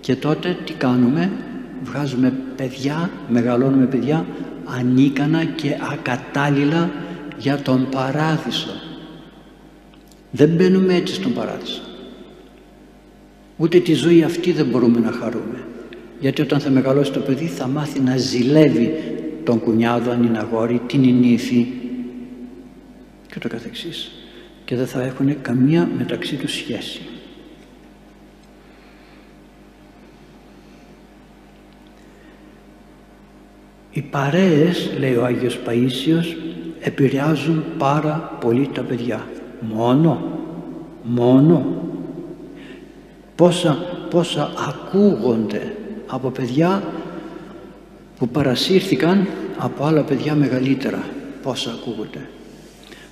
Και 0.00 0.16
τότε 0.16 0.56
τι 0.64 0.72
κάνουμε; 0.72 1.30
Βγάζουμε 1.84 2.32
παιδιά 2.56 3.10
μεγαλώνουμε 3.28 3.86
παιδιά 3.86 4.26
ανίκανα 4.78 5.44
και 5.44 5.76
ακατάλληλα 5.92 6.90
για 7.38 7.56
τον 7.56 7.88
παράδεισο. 7.90 8.70
Δεν 10.30 10.48
μπαίνουμε 10.48 10.94
έτσι 10.94 11.14
στον 11.14 11.32
παράδεισο 11.32 11.82
ούτε 13.56 13.80
τη 13.80 13.92
ζωή 13.92 14.22
αυτή 14.22 14.52
δεν 14.52 14.66
μπορούμε 14.66 15.00
να 15.00 15.12
χαρούμε 15.12 15.64
γιατί 16.20 16.42
όταν 16.42 16.60
θα 16.60 16.70
μεγαλώσει 16.70 17.12
το 17.12 17.20
παιδί 17.20 17.46
θα 17.46 17.66
μάθει 17.66 18.00
να 18.00 18.16
ζηλεύει 18.16 18.94
τον 19.44 19.60
κουνιάδο 19.60 20.10
αν 20.10 20.22
είναι 20.22 20.38
αγόρι, 20.38 20.80
την 20.86 21.00
νύφη 21.00 21.66
και 23.26 23.38
το 23.38 23.48
καθεξής 23.48 24.10
και 24.64 24.76
δεν 24.76 24.86
θα 24.86 25.02
έχουν 25.02 25.42
καμία 25.42 25.90
μεταξύ 25.98 26.36
τους 26.36 26.54
σχέση. 26.54 27.00
Οι 33.90 34.02
παρέες, 34.02 34.90
λέει 34.98 35.14
ο 35.14 35.24
Άγιος 35.24 35.60
Παΐσιος, 35.66 36.36
επηρεάζουν 36.80 37.64
πάρα 37.78 38.38
πολύ 38.40 38.68
τα 38.74 38.82
παιδιά. 38.82 39.28
Μόνο, 39.60 40.38
μόνο. 41.02 41.81
Πόσα, 43.36 43.74
πόσα 44.10 44.52
ακούγονται 44.68 45.76
από 46.06 46.30
παιδιά 46.30 46.82
που 48.18 48.28
παρασύρθηκαν 48.28 49.28
από 49.58 49.84
άλλα 49.84 50.02
παιδιά 50.02 50.34
μεγαλύτερα. 50.34 51.04
Πόσα 51.42 51.70
ακούγονται. 51.70 52.28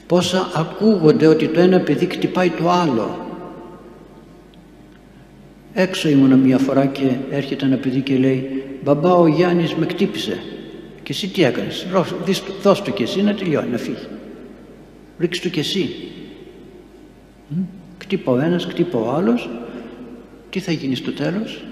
Πόσα 0.07 0.51
ακούγονται 0.55 1.27
ότι 1.27 1.49
το 1.49 1.61
ένα 1.61 1.81
παιδί 1.81 2.07
κτυπάει 2.07 2.51
το 2.51 2.71
άλλο. 2.71 3.27
Έξω 5.75 6.09
ήμουνα 6.09 6.37
μια 6.37 6.59
φορά 6.59 6.87
και 6.87 7.11
έρχεται 7.31 7.65
ένα 7.65 7.77
παιδί 7.77 8.01
και 8.01 8.17
λέει 8.17 8.65
«Μπαμπά 8.85 9.15
ο 9.15 9.27
Γιάννης 9.27 9.75
με 9.75 9.87
κτύπησε». 9.87 10.43
Και 11.03 11.13
εσύ 11.13 11.29
τι 11.29 11.45
έκανες, 11.45 11.87
δώσ' 12.63 12.83
του 12.83 12.93
και 12.93 13.03
εσύ 13.03 13.23
να 13.23 13.35
τελειώνει, 13.35 13.71
να 13.71 13.79
φύγει. 13.79 14.07
Ρίξ' 15.19 15.41
του 15.41 15.51
και 15.51 15.61
εσύ. 15.61 15.95
Κτύπα 17.99 18.33
ο 18.33 18.39
ένας, 18.39 18.67
κτύπα 18.67 18.99
ο 18.99 19.11
άλλος. 19.11 19.49
Τι 20.51 20.61
θα 20.61 20.73
γίνει 20.73 20.95
στο 20.95 21.13
τέλος; 21.13 21.65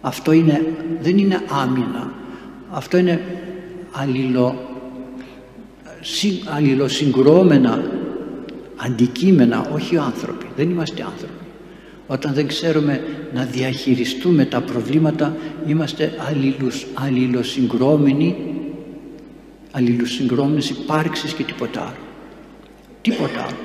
Αυτό 0.00 0.32
είναι, 0.32 0.74
δεν 1.00 1.18
είναι 1.18 1.42
άμυνα. 1.48 2.12
Αυτό 2.70 2.96
είναι 2.96 3.20
αλληλο, 3.92 4.68
αλληλοσυγκρόμενα 6.54 7.90
αντικείμενα, 8.76 9.70
όχι 9.74 9.96
άνθρωποι. 9.96 10.46
Δεν 10.56 10.70
είμαστε 10.70 11.02
άνθρωποι. 11.02 11.32
Όταν 12.06 12.34
δεν 12.34 12.46
ξέρουμε 12.46 13.02
να 13.34 13.44
διαχειριστούμε 13.44 14.44
τα 14.44 14.60
προβλήματα 14.60 15.36
είμαστε 15.66 16.12
αλληλους, 16.28 16.86
αλληλοσυγκρόμενοι 16.94 18.36
αλληλοσυγκρόμενες 19.70 20.70
υπάρξεις 20.70 21.32
και 21.32 21.42
τίποτα 21.42 21.80
άλλο. 21.80 22.06
Τίποτα 23.00 23.42
άλλο. 23.42 23.56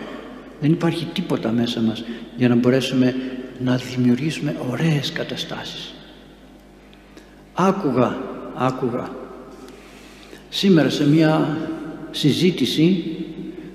Δεν 0.61 0.71
υπάρχει 0.71 1.07
τίποτα 1.13 1.51
μέσα 1.51 1.81
μας 1.81 2.03
για 2.37 2.49
να 2.49 2.55
μπορέσουμε 2.55 3.15
να 3.59 3.75
δημιουργήσουμε 3.77 4.55
ωραίες 4.69 5.11
καταστάσεις. 5.11 5.93
Άκουγα, 7.53 8.17
άκουγα 8.55 9.21
σήμερα 10.53 10.89
σε 10.89 11.09
μια 11.09 11.57
συζήτηση, 12.11 13.03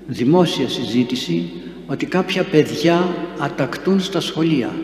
δημόσια 0.07 0.69
συζήτηση 0.69 1.49
ότι 1.87 2.05
κάποια 2.05 2.43
παιδιά 2.43 3.15
ατακτούν 3.39 3.99
στα 3.99 4.19
σχολεία 4.19 4.75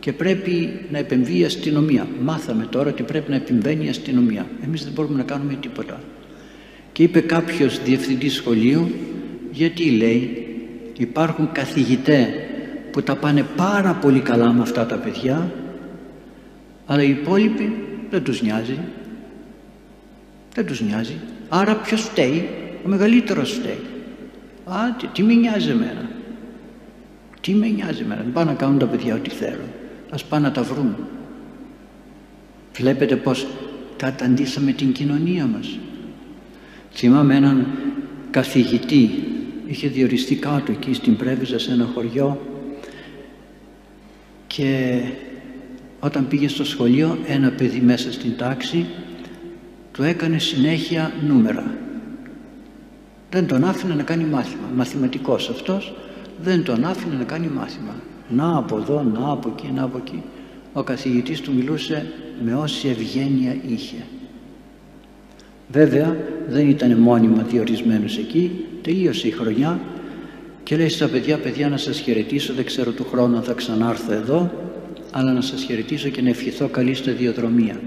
και 0.00 0.12
πρέπει 0.12 0.80
να 0.90 0.98
επεμβεί 0.98 1.38
η 1.38 1.44
αστυνομία. 1.44 2.06
Μάθαμε 2.22 2.66
τώρα 2.70 2.90
ότι 2.90 3.02
πρέπει 3.02 3.30
να 3.30 3.36
επεμβαίνει 3.36 3.84
η 3.84 3.88
αστυνομία. 3.88 4.46
Εμείς 4.64 4.84
δεν 4.84 4.92
μπορούμε 4.92 5.16
να 5.16 5.22
κάνουμε 5.22 5.54
τίποτα. 5.60 6.00
Και 6.92 7.02
είπε 7.02 7.20
κάποιος 7.20 7.82
διευθυντής 7.82 8.34
σχολείου, 8.34 8.90
γιατί 9.52 9.90
λέει 9.90 10.46
υπάρχουν 10.96 11.52
καθηγητές 11.52 12.26
που 12.98 13.04
τα 13.04 13.16
πάνε 13.16 13.46
πάρα 13.56 13.94
πολύ 13.94 14.20
καλά 14.20 14.52
με 14.52 14.62
αυτά 14.62 14.86
τα 14.86 14.96
παιδιά, 14.96 15.52
αλλά 16.86 17.02
οι 17.02 17.10
υπόλοιποι 17.10 17.86
δεν 18.10 18.22
τους 18.22 18.42
νοιάζει. 18.42 18.78
Δεν 20.54 20.66
τους 20.66 20.80
νοιάζει. 20.80 21.16
Άρα 21.48 21.74
ποιος 21.74 22.00
φταίει, 22.00 22.48
ο 22.84 22.88
μεγαλύτερος 22.88 23.52
φταίει. 23.52 23.80
Α, 24.64 24.94
τι, 24.98 25.06
τι 25.06 25.22
με 25.22 25.34
νοιάζει 25.34 25.70
εμένα; 25.70 26.10
Τι 27.40 27.54
με 27.54 27.66
νοιάζει 27.66 28.02
εμένα, 28.02 28.22
δεν 28.22 28.32
πάνε 28.32 28.50
να 28.50 28.56
κάνουν 28.56 28.78
τα 28.78 28.86
παιδιά 28.86 29.14
ό,τι 29.14 29.30
θέλουν. 29.30 29.68
Ας 30.10 30.24
πάνε 30.24 30.46
να 30.46 30.52
τα 30.52 30.62
βρουν. 30.62 30.96
Βλέπετε 32.72 33.16
πως 33.16 33.46
καταντήσαμε 33.96 34.72
την 34.72 34.92
κοινωνία 34.92 35.46
μας. 35.46 35.78
Θυμάμαι 36.92 37.34
έναν 37.34 37.66
καθηγητή, 38.30 39.10
είχε 39.66 39.88
διοριστεί 39.88 40.34
κάτω 40.34 40.72
εκεί 40.72 40.92
στην 40.92 41.16
Πρέβιζα 41.16 41.58
σε 41.58 41.72
ένα 41.72 41.88
χωριό 41.94 42.40
και 44.58 45.00
όταν 46.00 46.28
πήγε 46.28 46.48
στο 46.48 46.64
σχολείο 46.64 47.18
ένα 47.26 47.50
παιδί 47.50 47.80
μέσα 47.80 48.12
στην 48.12 48.36
τάξη 48.36 48.86
του 49.92 50.02
έκανε 50.02 50.38
συνέχεια 50.38 51.12
νούμερα. 51.26 51.74
Δεν 53.30 53.46
τον 53.46 53.64
άφηνε 53.64 53.94
να 53.94 54.02
κάνει 54.02 54.24
μάθημα. 54.24 54.68
Μαθηματικός 54.74 55.48
αυτός 55.48 55.94
δεν 56.42 56.64
τον 56.64 56.84
άφηνε 56.84 57.14
να 57.14 57.24
κάνει 57.24 57.46
μάθημα. 57.46 57.94
Να 58.28 58.56
από 58.56 58.76
εδώ, 58.76 59.02
να 59.02 59.30
από 59.30 59.54
εκεί, 59.56 59.72
να 59.74 59.82
από 59.82 59.98
εκεί. 59.98 60.22
ο 60.72 60.82
καθηγητής 60.82 61.40
του 61.40 61.52
μιλούσε 61.54 62.12
με 62.44 62.54
όση 62.54 62.88
ευγένεια 62.88 63.56
είχε. 63.68 64.04
Βέβαια 65.72 66.16
δεν 66.48 66.68
ήταν 66.68 66.96
μόνιμα 66.96 67.42
διορισμένος 67.42 68.18
εκεί, 68.18 68.64
τελείωσε 68.82 69.28
η 69.28 69.30
χρονιά 69.30 69.80
και 70.68 70.76
λέει 70.76 70.88
στα 70.88 71.08
παιδιά, 71.08 71.38
παιδιά 71.38 71.68
να 71.68 71.76
σας 71.76 71.98
χαιρετήσω, 71.98 72.52
δεν 72.54 72.64
ξέρω 72.64 72.90
του 72.90 73.04
χρόνου 73.04 73.36
αν 73.36 73.42
θα 73.42 73.52
ξανάρθω 73.52 74.12
εδώ, 74.12 74.52
αλλά 75.10 75.32
να 75.32 75.40
σας 75.40 75.62
χαιρετήσω 75.62 76.08
και 76.08 76.22
να 76.22 76.28
ευχηθώ 76.28 76.68
καλή 76.68 76.94
σταδιοδρομία. 76.94 77.80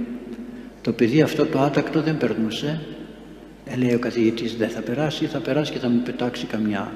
Το 0.82 0.92
παιδί 0.92 1.22
αυτό 1.22 1.46
το 1.46 1.60
άτακτο 1.60 2.02
δεν 2.02 2.18
περνούσε, 2.18 2.82
ε, 3.66 3.76
λέει 3.76 3.94
ο 3.94 4.00
καθηγητής 4.00 4.56
δεν 4.56 4.70
θα 4.70 4.82
περάσει, 4.82 5.26
θα 5.26 5.40
περάσει 5.40 5.72
και 5.72 5.80
θα 5.80 5.90
μου 5.90 6.02
πετάξει 6.02 6.46
καμιά 6.46 6.92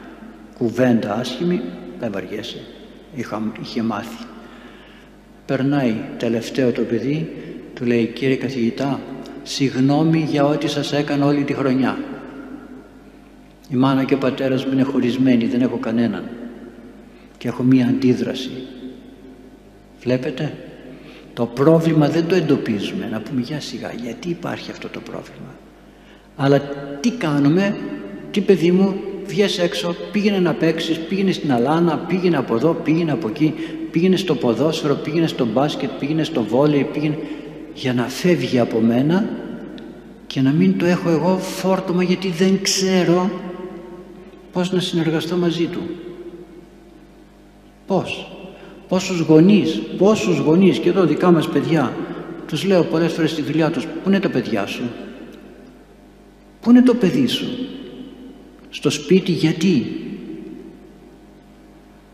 κουβέντα 0.58 1.13
άσχημη, 1.13 1.62
δεν 2.00 2.12
βαριέσαι, 2.12 2.62
Είχα, 3.15 3.51
είχε 3.62 3.82
μάθει. 3.82 4.25
Περνάει 5.46 5.96
τελευταίο 6.18 6.72
το 6.72 6.82
παιδί, 6.82 7.32
του 7.74 7.86
λέει 7.86 8.06
κύριε 8.06 8.36
καθηγητά, 8.36 9.00
συγγνώμη 9.44 10.27
για 10.30 10.46
ό,τι 10.46 10.68
σας 10.68 10.94
έκανα 10.94 11.25
όλη 11.25 11.44
τη 11.44 11.54
χρονιά. 11.54 11.98
Η 13.69 13.75
μάνα 13.75 14.03
και 14.03 14.13
ο 14.13 14.17
πατέρας 14.17 14.65
μου 14.65 14.72
είναι 14.72 14.84
χωρισμένοι, 14.84 15.45
δεν 15.45 15.62
έχω 15.62 15.77
κανέναν. 15.77 16.29
Και 17.38 17.48
έχω 17.48 17.63
μία 17.63 17.88
αντίδραση. 17.88 18.51
Βλέπετε, 20.00 20.53
το 21.34 21.45
πρόβλημα 21.45 22.10
δεν 22.10 22.27
το 22.27 22.36
εντοπίζουμε. 22.36 23.07
Να 23.12 23.19
πούμε 23.19 23.41
για 23.41 23.60
σιγά, 23.60 23.91
γιατί 24.03 24.29
υπάρχει 24.29 24.72
αυτό 24.72 24.89
το 24.89 25.00
πρόβλημα; 25.00 25.55
Αλλά 26.36 26.62
τι 27.00 27.12
κάνουμε, 27.12 27.77
τι 28.31 28.41
παιδί 28.41 28.72
μου, 28.72 28.95
βγες 29.25 29.60
έξω, 29.60 29.95
πήγαινε 30.12 30.39
να 30.39 30.53
παίξεις, 30.53 31.00
πήγαινε 31.00 31.31
στην 31.31 31.51
αλάνα, 31.51 31.98
πήγαινε 31.98 32.38
από 32.38 32.55
εδώ, 32.55 32.74
πήγαινε 32.74 33.12
από 33.12 33.27
εκεί, 33.27 33.53
πήγαινε 33.91 34.15
στο 34.15 34.36
ποδόσφαιρο, 34.36 34.93
πήγαινε 34.95 35.27
στο 35.27 35.45
μπάσκετ, 35.45 35.89
πήγαινε 36.00 36.24
στο 36.24 36.43
βόλεϊ, 36.43 36.84
πήγαινε 36.93 37.17
για 37.74 37.93
να 37.93 38.03
φεύγει 38.03 38.60
από 38.60 38.79
μένα 38.79 39.29
και 40.27 40.41
να 40.41 40.51
μην 40.51 40.77
το 40.77 40.86
έχω 40.86 41.10
εγώ 41.10 41.38
φόρτωμα 41.38 42.03
γιατί 42.03 42.27
δεν 42.27 42.62
ξέρω 42.62 43.31
πώς 44.56 44.72
να 44.72 44.80
συνεργαστώ 44.80 45.38
μαζί 45.38 45.66
του. 45.66 45.80
Πώς. 47.88 48.32
Πόσους 48.88 49.20
γονείς, 49.20 49.82
πόσους 49.98 50.38
γονείς 50.38 50.80
και 50.80 50.90
εδώ 50.90 51.06
δικά 51.06 51.32
μας 51.32 51.50
παιδιά 51.50 51.94
τους 52.48 52.66
λέω 52.66 52.84
πολλές 52.84 53.12
φορές 53.14 53.32
στη 53.32 53.42
δουλειά 53.42 53.72
τους 53.72 53.86
πού 53.86 54.10
είναι 54.10 54.20
τα 54.20 54.30
παιδιά 54.30 54.66
σου; 54.66 54.84
Πού 56.62 56.70
είναι 56.70 56.82
το 56.82 56.94
παιδί 56.94 57.28
σου; 57.28 57.46
Στο 58.70 58.90
σπίτι 58.90 59.32
γιατί; 59.32 59.86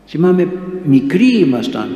Θυμάμαι 0.06 0.52
μικροί 0.84 1.38
ήμασταν 1.38 1.88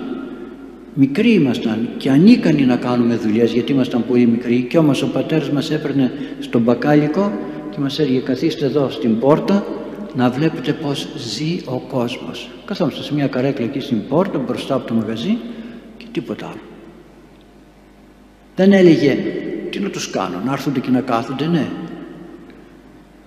μικροί 0.94 1.32
ήμασταν 1.32 1.88
και 1.96 2.10
ανίκανοι 2.10 2.64
να 2.64 2.76
κάνουμε 2.76 3.16
δουλειές 3.16 3.52
γιατί 3.52 3.72
ήμασταν 3.72 4.04
πολύ 4.08 4.26
μικροί 4.26 4.66
και 4.68 4.78
όμως 4.78 5.02
ο 5.02 5.08
πατέρας 5.08 5.50
μας 5.50 5.70
έπαιρνε 5.70 6.12
στον 6.38 6.62
μπακάλικο 6.62 7.32
και 7.70 7.80
μας 7.80 7.98
έλεγε 7.98 8.18
καθίστε 8.18 8.64
εδώ 8.64 8.90
στην 8.90 9.18
πόρτα 9.18 9.66
να 10.16 10.30
βλέπετε 10.30 10.72
πως 10.72 11.08
ζει 11.16 11.60
ο 11.64 11.78
κόσμος. 11.78 12.50
Καθόμαστε 12.64 13.02
σε 13.02 13.14
μια 13.14 13.26
καρέκλα 13.26 13.64
εκεί 13.64 13.80
στην 13.80 14.08
πόρτα 14.08 14.38
μπροστά 14.38 14.74
από 14.74 14.86
το 14.86 14.94
μαγαζί 14.94 15.38
και 15.96 16.04
τίποτα 16.12 16.46
άλλο. 16.46 16.60
Δεν 18.56 18.72
έλεγε 18.72 19.16
τι 19.70 19.78
να 19.78 19.90
τους 19.90 20.10
κάνω, 20.10 20.42
να 20.44 20.52
έρθουν 20.52 20.80
και 20.80 20.90
να 20.90 21.00
κάθονται, 21.00 21.46
ναι. 21.46 21.68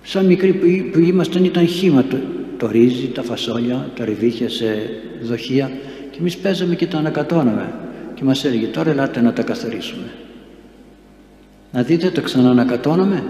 Σαν 0.02 0.26
μικροί 0.26 0.52
που 0.92 0.98
ήμασταν 0.98 1.44
ήταν 1.44 1.66
χήμα 1.66 2.04
το, 2.04 2.16
το 2.56 2.70
ρύζι, 2.70 3.06
τα 3.06 3.22
φασόλια, 3.22 3.90
τα 3.96 4.04
ρεβίχια 4.04 4.48
σε 4.48 4.90
δοχεία 5.22 5.70
και 6.10 6.18
εμείς 6.20 6.36
παίζαμε 6.36 6.74
και 6.74 6.86
τα 6.86 6.98
ανακατώναμε 6.98 7.72
και 8.14 8.24
μας 8.24 8.44
έλεγε 8.44 8.66
τώρα 8.66 8.90
ελάτε 8.90 9.20
να 9.20 9.32
τα 9.32 9.42
καθαρίσουμε. 9.42 10.12
Να 11.72 11.82
δείτε 11.82 12.10
τα 12.10 12.20
ξαναανακατώναμε 12.20 13.24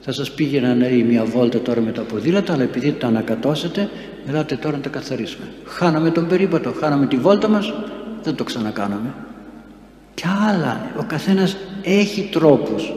θα 0.00 0.12
σας 0.12 0.30
πήγαινα 0.30 0.74
να 0.74 0.86
ρίξει 0.86 1.02
μια 1.02 1.24
βόλτα 1.24 1.60
τώρα 1.60 1.80
με 1.80 1.92
τα 1.92 2.02
ποδήλατα 2.02 2.52
αλλά 2.52 2.62
επειδή 2.62 2.92
τα 2.92 3.06
ανακατώσετε 3.06 3.88
ελάτε 4.28 4.56
τώρα 4.56 4.76
να 4.76 4.82
τα 4.82 4.88
καθαρίσουμε. 4.88 5.44
Χάναμε 5.64 6.10
τον 6.10 6.26
περίπατο, 6.26 6.72
χάναμε 6.80 7.06
τη 7.06 7.16
βόλτα 7.16 7.48
μας, 7.48 7.74
δεν 8.22 8.34
το 8.34 8.44
ξανακάναμε. 8.44 9.14
Κι 10.14 10.24
άλλα, 10.48 10.90
ο 10.98 11.02
καθένας 11.02 11.56
έχει 11.82 12.28
τρόπους. 12.32 12.92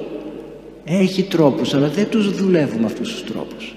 Έχει 0.86 1.24
τρόπους, 1.24 1.74
αλλά 1.74 1.88
δεν 1.88 2.10
τους 2.10 2.38
δουλεύουμε 2.38 2.86
αυτούς 2.86 3.12
τους 3.12 3.24
τρόπους. 3.24 3.76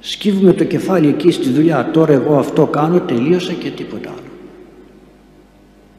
Σκύβουμε 0.00 0.52
το 0.52 0.64
κεφάλι 0.64 1.08
εκεί 1.08 1.30
στη 1.30 1.48
δουλειά, 1.50 1.90
τώρα 1.92 2.12
εγώ 2.12 2.38
αυτό 2.38 2.66
κάνω, 2.66 3.00
τελείωσα 3.00 3.52
και 3.52 3.70
τίποτα 3.70 4.08
άλλο. 4.08 4.30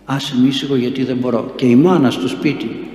Άσε 0.06 0.34
με 0.70 0.78
γιατί 0.78 1.04
δεν 1.04 1.18
μπορώ. 1.18 1.54
Και 1.56 1.66
η 1.66 1.76
μάνα 1.76 2.12
στο 2.12 2.28
σπίτι 2.28 2.91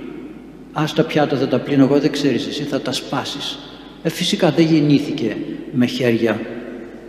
ας 0.79 0.93
τα 0.93 1.03
πιάτα 1.03 1.37
θα 1.37 1.47
τα 1.47 1.59
πλύνω 1.59 1.83
εγώ 1.83 1.99
δεν 1.99 2.11
ξέρεις 2.11 2.47
εσύ 2.47 2.63
θα 2.63 2.81
τα 2.81 2.91
σπάσεις. 2.91 3.59
Ε, 4.03 4.09
φυσικά 4.09 4.51
δεν 4.51 4.65
γεννήθηκε 4.65 5.37
με 5.71 5.85
χέρια. 5.85 6.39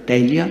Τέλεια. 0.04 0.50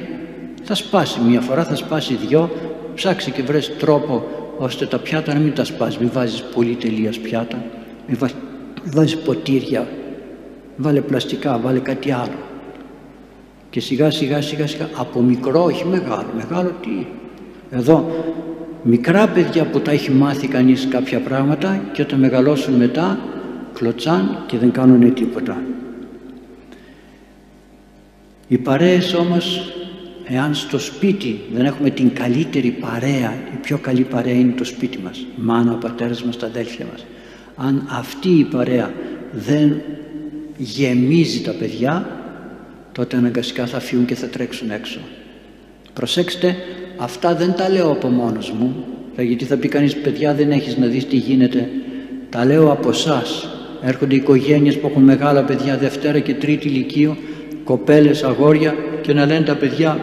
Θα 0.64 0.76
σπάσει 0.76 1.20
μια 1.20 1.42
φορά 1.42 1.64
θα 1.64 1.76
σπάσει 1.76 2.16
δυο. 2.28 2.50
Ψάξει 2.96 3.32
και 3.32 3.42
βρες 3.42 3.78
τρόπο 3.78 4.28
ώστε 4.58 4.86
τα 4.86 4.98
πιάτα 4.98 5.34
να 5.34 5.40
μην 5.40 5.54
τα 5.54 5.64
σπάσει 5.64 5.98
μην 6.00 6.10
βάζεις 6.14 6.44
πολύ 6.44 6.76
τελείας 6.76 7.18
πιάτα. 7.18 7.64
Μην 8.08 8.18
βάζεις 8.84 9.18
ποτήρια. 9.18 9.88
Βάλε 10.76 11.02
πλαστικά 11.02 11.58
βάλε 11.58 11.80
κάτι 11.80 12.12
άλλο. 12.12 12.40
Και 13.70 13.80
σιγά 13.80 14.12
σιγά 14.12 14.42
σιγά 14.42 14.68
σιγά 14.68 14.90
από 14.98 15.22
μικρό 15.22 15.64
όχι 15.64 15.86
μεγάλο 15.86 16.28
μεγάλο 16.36 16.76
τι; 16.82 17.06
Εδώ 17.72 18.12
μικρά 18.88 19.28
παιδιά 19.28 19.66
που 19.66 19.80
τα 19.80 19.92
έχει 19.92 20.12
μάθει 20.12 20.48
κανείς 20.48 20.88
κάποια 20.90 21.20
πράγματα 21.20 21.84
και 21.92 22.02
όταν 22.02 22.20
μεγαλώσουν 22.20 22.74
μετά 22.74 23.20
κλωτσάν 23.74 24.44
και 24.48 24.58
δεν 24.58 24.72
κάνουν 24.72 25.14
τίποτα. 25.14 25.64
Οι 28.48 28.58
παρέες 28.58 29.14
όμως 29.14 29.74
εάν 30.26 30.56
στο 30.56 30.80
σπίτι 30.80 31.40
δεν 31.54 31.66
έχουμε 31.66 31.90
την 31.90 32.14
καλύτερη 32.14 32.70
παρέα 32.72 33.34
η 33.54 33.58
πιο 33.62 33.78
καλή 33.78 34.02
παρέα 34.02 34.34
είναι 34.34 34.54
το 34.58 34.64
σπίτι 34.64 34.98
μας 34.98 35.26
μάνα, 35.36 35.72
ο 35.72 35.76
πατέρας 35.76 36.24
μας, 36.24 36.38
τα 36.38 36.46
αδέλφια 36.46 36.86
μας 36.92 37.06
αν 37.56 37.88
αυτή 37.90 38.30
η 38.30 38.44
παρέα 38.44 38.94
δεν 39.32 39.82
γεμίζει 40.58 41.42
τα 41.42 41.52
παιδιά 41.52 42.10
τότε 42.92 43.18
αναγκαστικά 43.18 43.66
θα 43.66 43.80
φύγουν 43.80 44.06
και 44.06 44.16
θα 44.16 44.28
τρέξουν 44.28 44.72
έξω 44.72 45.00
προσέξτε 45.94 46.56
αυτά 46.98 47.36
δεν 47.36 47.54
τα 47.54 47.70
λέω 47.70 47.92
από 47.92 48.08
μόνος 48.08 48.52
μου. 48.60 48.76
Γιατί 49.18 49.46
θα 49.46 49.58
πει 49.58 49.68
κανείς 49.68 49.96
παιδιά 49.96 50.34
δεν 50.34 50.52
έχεις 50.52 50.78
να 50.78 50.86
δεις 50.86 51.08
τι 51.08 51.16
γίνεται 51.16 51.70
τα 52.30 52.46
λέω 52.46 52.72
από 52.72 52.90
εσάς. 52.90 53.50
έρχονται 53.82 54.16
οικογένειες 54.16 54.78
που 54.78 54.88
έχουν 54.88 55.04
μεγάλα 55.04 55.44
παιδιά 55.44 55.78
Δευτέρα 55.78 56.20
και 56.20 56.34
Τρίτη 56.34 56.68
ηλικίου 56.68 57.18
κοπέλες, 57.64 58.24
αγόρια 58.24 58.76
και 59.02 59.14
να 59.14 59.26
λένε 59.26 59.46
τα 59.46 59.56
παιδιά 59.56 60.00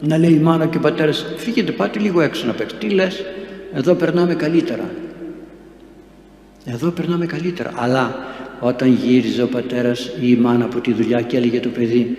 να 0.00 0.18
λέει 0.18 0.30
η 0.30 0.38
μάνα 0.38 0.66
και 0.66 0.76
ο 0.76 0.80
πατέρας 0.80 1.26
φύγετε 1.36 1.72
πάτε 1.72 1.98
λίγο 1.98 2.20
έξω 2.20 2.46
να 2.46 2.52
παίξετε 2.52 2.86
τι 2.86 2.94
λες; 2.94 3.24
Εδώ 3.74 3.94
περνάμε 3.94 4.34
καλύτερα 4.34 4.90
εδώ 6.64 6.90
περνάμε 6.90 7.26
καλύτερα 7.26 7.72
αλλά 7.74 8.16
όταν 8.60 8.98
γύριζε 9.04 9.42
ο 9.42 9.46
πατέρας 9.46 10.06
ή 10.20 10.28
η 10.30 10.36
μάνα 10.36 10.64
από 10.64 10.80
τη 10.80 10.92
δουλειά 10.92 11.20
και 11.20 11.36
έλεγε 11.36 11.60
το 11.60 11.68
παιδί 11.68 12.16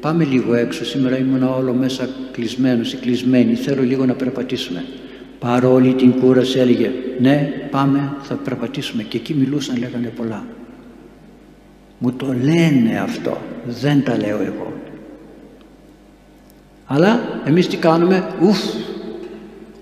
πάμε 0.00 0.24
λίγο 0.24 0.54
έξω. 0.54 0.84
Σήμερα 0.84 1.18
ήμουν 1.18 1.42
όλο 1.42 1.72
μέσα 1.72 2.08
κλεισμένος 2.32 2.92
ή 2.92 2.96
κλεισμένη. 2.96 3.54
Θέλω 3.54 3.82
λίγο 3.82 4.06
να 4.06 4.14
περπατήσουμε. 4.14 4.84
Παρόλη 5.38 5.94
την 5.94 6.20
κούραση 6.20 6.58
έλεγε 6.58 6.90
ναι 7.20 7.52
πάμε 7.70 8.12
θα 8.22 8.34
περπατήσουμε 8.34 9.02
και 9.02 9.16
εκεί 9.16 9.34
μιλούσαν 9.34 9.78
λέγανε 9.78 10.12
πολλά. 10.16 10.44
Μου 11.98 12.12
το 12.12 12.26
λένε 12.26 13.00
αυτό. 13.02 13.38
Δεν 13.64 14.04
τα 14.04 14.16
λέω 14.16 14.42
εγώ. 14.42 14.72
Αλλά 16.84 17.20
εμείς 17.44 17.68
τι 17.68 17.76
κάνουμε; 17.76 18.26
Ουφ! 18.42 18.58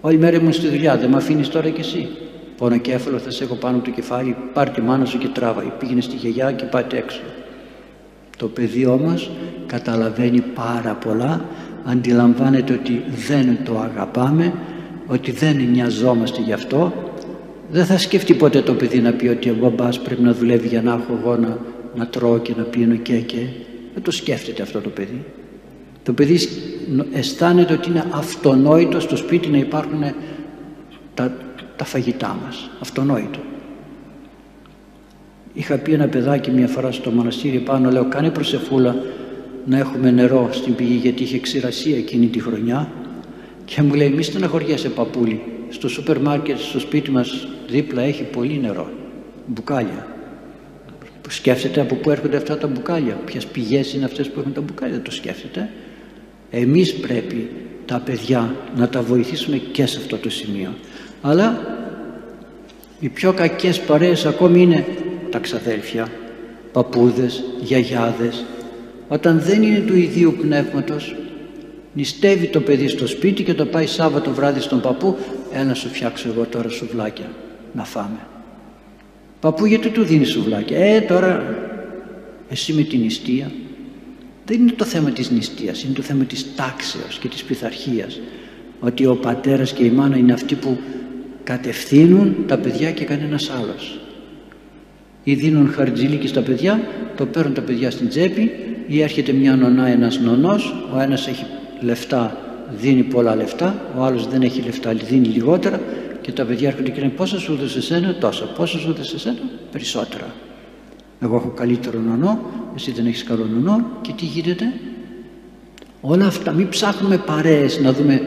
Όλη 0.00 0.18
μέρα 0.18 0.36
ήμουν 0.36 0.52
στη 0.52 0.68
δουλειά. 0.68 0.96
Δεν 0.96 1.10
με 1.10 1.16
αφήνεις 1.16 1.48
τώρα 1.48 1.68
κι 1.68 1.80
εσύ. 1.80 2.08
Πονοκέφαλο 2.56 3.18
θα 3.18 3.30
σε 3.30 3.44
έχω 3.44 3.54
πάνω 3.54 3.78
το 3.78 3.90
κεφάλι. 3.90 4.36
Πάρ 4.52 4.70
τη 4.70 4.80
μάνα 4.80 5.04
σου 5.04 5.18
και 5.18 5.28
τράβα. 5.28 5.62
Πήγαινε 5.62 6.00
στη 6.00 6.16
γιαγιά 6.16 6.52
και 6.52 6.64
πάτε 6.64 6.96
έξω 6.96 7.20
το 8.38 8.46
παιδί 8.46 8.86
όμως 8.86 9.30
καταλαβαίνει 9.66 10.40
πάρα 10.40 10.92
πολλά. 10.94 11.44
Αντιλαμβάνεται 11.84 12.72
ότι 12.72 13.04
δεν 13.28 13.58
το 13.64 13.78
αγαπάμε 13.78 14.52
ότι 15.06 15.30
δεν 15.30 15.56
νοιαζόμαστε 15.56 16.40
γι' 16.40 16.52
αυτό. 16.52 16.92
Δεν 17.70 17.86
θα 17.86 17.98
σκεφτεί 17.98 18.34
ποτέ 18.34 18.60
το 18.60 18.74
παιδί 18.74 19.00
να 19.00 19.12
πει 19.12 19.28
ότι 19.28 19.50
ο 19.50 19.56
μπαμπάς 19.60 20.00
πρέπει 20.00 20.22
να 20.22 20.32
δουλεύει 20.32 20.68
για 20.68 20.82
να 20.82 20.92
έχω 20.92 21.18
εγώ 21.22 21.36
να, 21.36 21.58
να 21.94 22.06
τρώω 22.06 22.38
και 22.38 22.54
να 22.56 22.62
πίνω 22.62 22.94
και 22.94 23.16
και. 23.16 23.46
Δεν 23.94 24.02
το 24.02 24.10
σκέφτεται 24.10 24.62
αυτό 24.62 24.80
το 24.80 24.88
παιδί. 24.88 25.24
Το 26.02 26.12
παιδί 26.12 26.38
αισθάνεται 27.12 27.72
ότι 27.72 27.90
είναι 27.90 28.04
αυτονόητο 28.10 29.00
στο 29.00 29.16
σπίτι 29.16 29.48
να 29.48 29.58
υπάρχουν 29.58 30.00
τα, 31.14 31.32
τα 31.76 31.84
φαγητά 31.84 32.38
μας. 32.44 32.70
Αυτονόητο 32.80 33.38
Είχα 35.58 35.78
πει 35.78 35.92
ένα 35.92 36.08
παιδάκι 36.08 36.50
μια 36.50 36.66
φορά 36.66 36.92
στο 36.92 37.10
μοναστήρι 37.10 37.58
πάνω, 37.58 37.90
λέω 37.90 38.08
κάνε 38.08 38.30
προσεφούλα 38.30 38.96
να 39.64 39.78
έχουμε 39.78 40.10
νερό 40.10 40.48
στην 40.52 40.74
πηγή 40.74 40.94
γιατί 40.94 41.22
είχε 41.22 41.38
ξηρασία 41.38 41.96
εκείνη 41.96 42.26
τη 42.26 42.40
χρονιά. 42.40 42.88
και 43.64 43.82
μου 43.82 43.94
λέει 43.94 44.10
μη 44.10 44.22
στεναχωριέσαι 44.22 44.88
παππούλη. 44.88 45.42
Στο 45.68 45.88
σούπερ 45.88 46.20
μάρκετ 46.20 46.58
στο 46.58 46.78
σπίτι 46.78 47.10
μας 47.10 47.48
δίπλα 47.68 48.02
έχει 48.02 48.22
πολύ 48.22 48.58
νερό. 48.62 48.90
Μπουκάλια 49.46 50.06
σκέφτεται 51.28 51.80
από 51.80 51.94
πού 51.94 52.10
έρχονται 52.10 52.36
αυτά 52.36 52.58
τα 52.58 52.66
μπουκάλια 52.66 53.14
ποιες 53.24 53.46
πηγές 53.46 53.94
είναι 53.94 54.04
αυτές 54.04 54.30
που 54.30 54.40
έχουν 54.40 54.52
τα 54.52 54.60
μπουκάλια 54.60 55.02
το 55.02 55.10
σκέφτεται. 55.10 55.70
Εμείς 56.50 56.94
πρέπει 56.94 57.50
τα 57.86 58.02
παιδιά 58.04 58.54
να 58.76 58.88
τα 58.88 59.02
βοηθήσουμε 59.02 59.56
και 59.56 59.86
σε 59.86 59.98
αυτό 59.98 60.16
το 60.16 60.30
σημείο. 60.30 60.74
Αλλά 61.22 61.76
οι 63.00 63.08
πιο 63.08 63.32
κακές 63.32 63.80
παρέες 63.80 64.26
ακόμη 64.26 64.62
είναι 64.62 64.84
τα 65.30 65.38
ξαδέλφια 65.38 66.08
παππούδες, 66.72 67.44
γιαγιάδες. 67.60 68.44
Όταν 69.08 69.40
δεν 69.40 69.62
είναι 69.62 69.78
του 69.78 69.96
ιδίου 69.96 70.36
πνεύματος 70.40 71.16
νηστεύει 71.92 72.46
το 72.46 72.60
παιδί 72.60 72.88
στο 72.88 73.06
σπίτι 73.06 73.42
και 73.42 73.54
το 73.54 73.66
πάει 73.66 73.86
Σάββατο 73.86 74.30
βράδυ 74.30 74.60
στον 74.60 74.80
παππού. 74.80 75.16
Έλα 75.52 75.74
σου 75.74 75.88
φτιάξω 75.88 76.28
εγώ 76.28 76.44
τώρα 76.44 76.68
σουβλάκια 76.68 77.30
να 77.72 77.84
φάμε 77.84 78.18
παππού 79.40 79.66
γιατί 79.66 79.88
του 79.88 80.04
δίνεις 80.04 80.30
σουβλάκια; 80.30 80.78
Ε 80.78 81.00
τώρα 81.00 81.56
εσύ 82.48 82.72
με 82.72 82.82
την 82.82 83.00
νηστεία 83.00 83.50
δεν 84.46 84.60
είναι 84.60 84.72
το 84.72 84.84
θέμα 84.84 85.10
της 85.10 85.30
νηστείας 85.30 85.82
είναι 85.82 85.92
το 85.94 86.02
θέμα 86.02 86.24
της 86.24 86.54
τάξεως 86.56 87.18
και 87.18 87.28
της 87.28 87.42
πειθαρχίας. 87.44 88.20
ότι 88.80 89.06
ο 89.06 89.16
πατέρας 89.16 89.72
και 89.72 89.84
η 89.84 89.90
μάνα 89.90 90.16
είναι 90.16 90.32
αυτοί 90.32 90.54
που 90.54 90.78
κατευθύνουν 91.44 92.36
τα 92.46 92.58
παιδιά 92.58 92.90
και 92.90 93.04
κανένας 93.04 93.50
άλλος 93.50 94.00
ή 95.28 95.34
δίνουν 95.34 95.72
χαρτζήλικη 95.72 96.28
στα 96.28 96.40
παιδιά 96.40 96.80
το 97.16 97.26
παίρνουν 97.26 97.54
τα 97.54 97.60
παιδιά 97.60 97.90
στην 97.90 98.08
τσέπη 98.08 98.50
ή 98.86 99.02
έρχεται 99.02 99.32
μια 99.32 99.56
νονά 99.56 99.86
ένας 99.86 100.20
νονός 100.20 100.74
ο 100.94 101.00
ένας 101.00 101.28
έχει 101.28 101.44
λεφτά 101.80 102.36
δίνει 102.80 103.02
πολλά 103.02 103.36
λεφτά 103.36 103.92
ο 103.98 104.02
άλλος 104.02 104.28
δεν 104.28 104.42
έχει 104.42 104.62
λεφτά 104.62 104.92
δίνει 104.92 105.26
λιγότερα 105.26 105.80
και 106.20 106.32
τα 106.32 106.44
παιδιά 106.44 106.68
έρχονται 106.68 106.90
και 106.90 107.00
λένε 107.00 107.12
πόσα 107.16 107.38
σου 107.38 107.52
έδωσε 107.52 107.78
εσένα 107.78 108.14
τόσα 108.14 108.44
πόσα 108.44 108.78
σου 108.78 108.90
έδωσε 108.90 109.16
εσένα 109.16 109.38
περισσότερα 109.72 110.34
εγώ 111.20 111.36
έχω 111.36 111.48
καλύτερο 111.48 111.98
νονό 111.98 112.40
εσύ 112.76 112.92
δεν 112.92 113.06
έχεις 113.06 113.24
καλό 113.24 113.46
νονό 113.54 113.86
και 114.00 114.12
τι 114.16 114.24
γίνεται 114.24 114.64
όλα 116.00 116.26
αυτά 116.26 116.52
μην 116.52 116.68
ψάχνουμε 116.68 117.18
παρέες 117.18 117.80
να 117.80 117.92
δούμε 117.92 118.20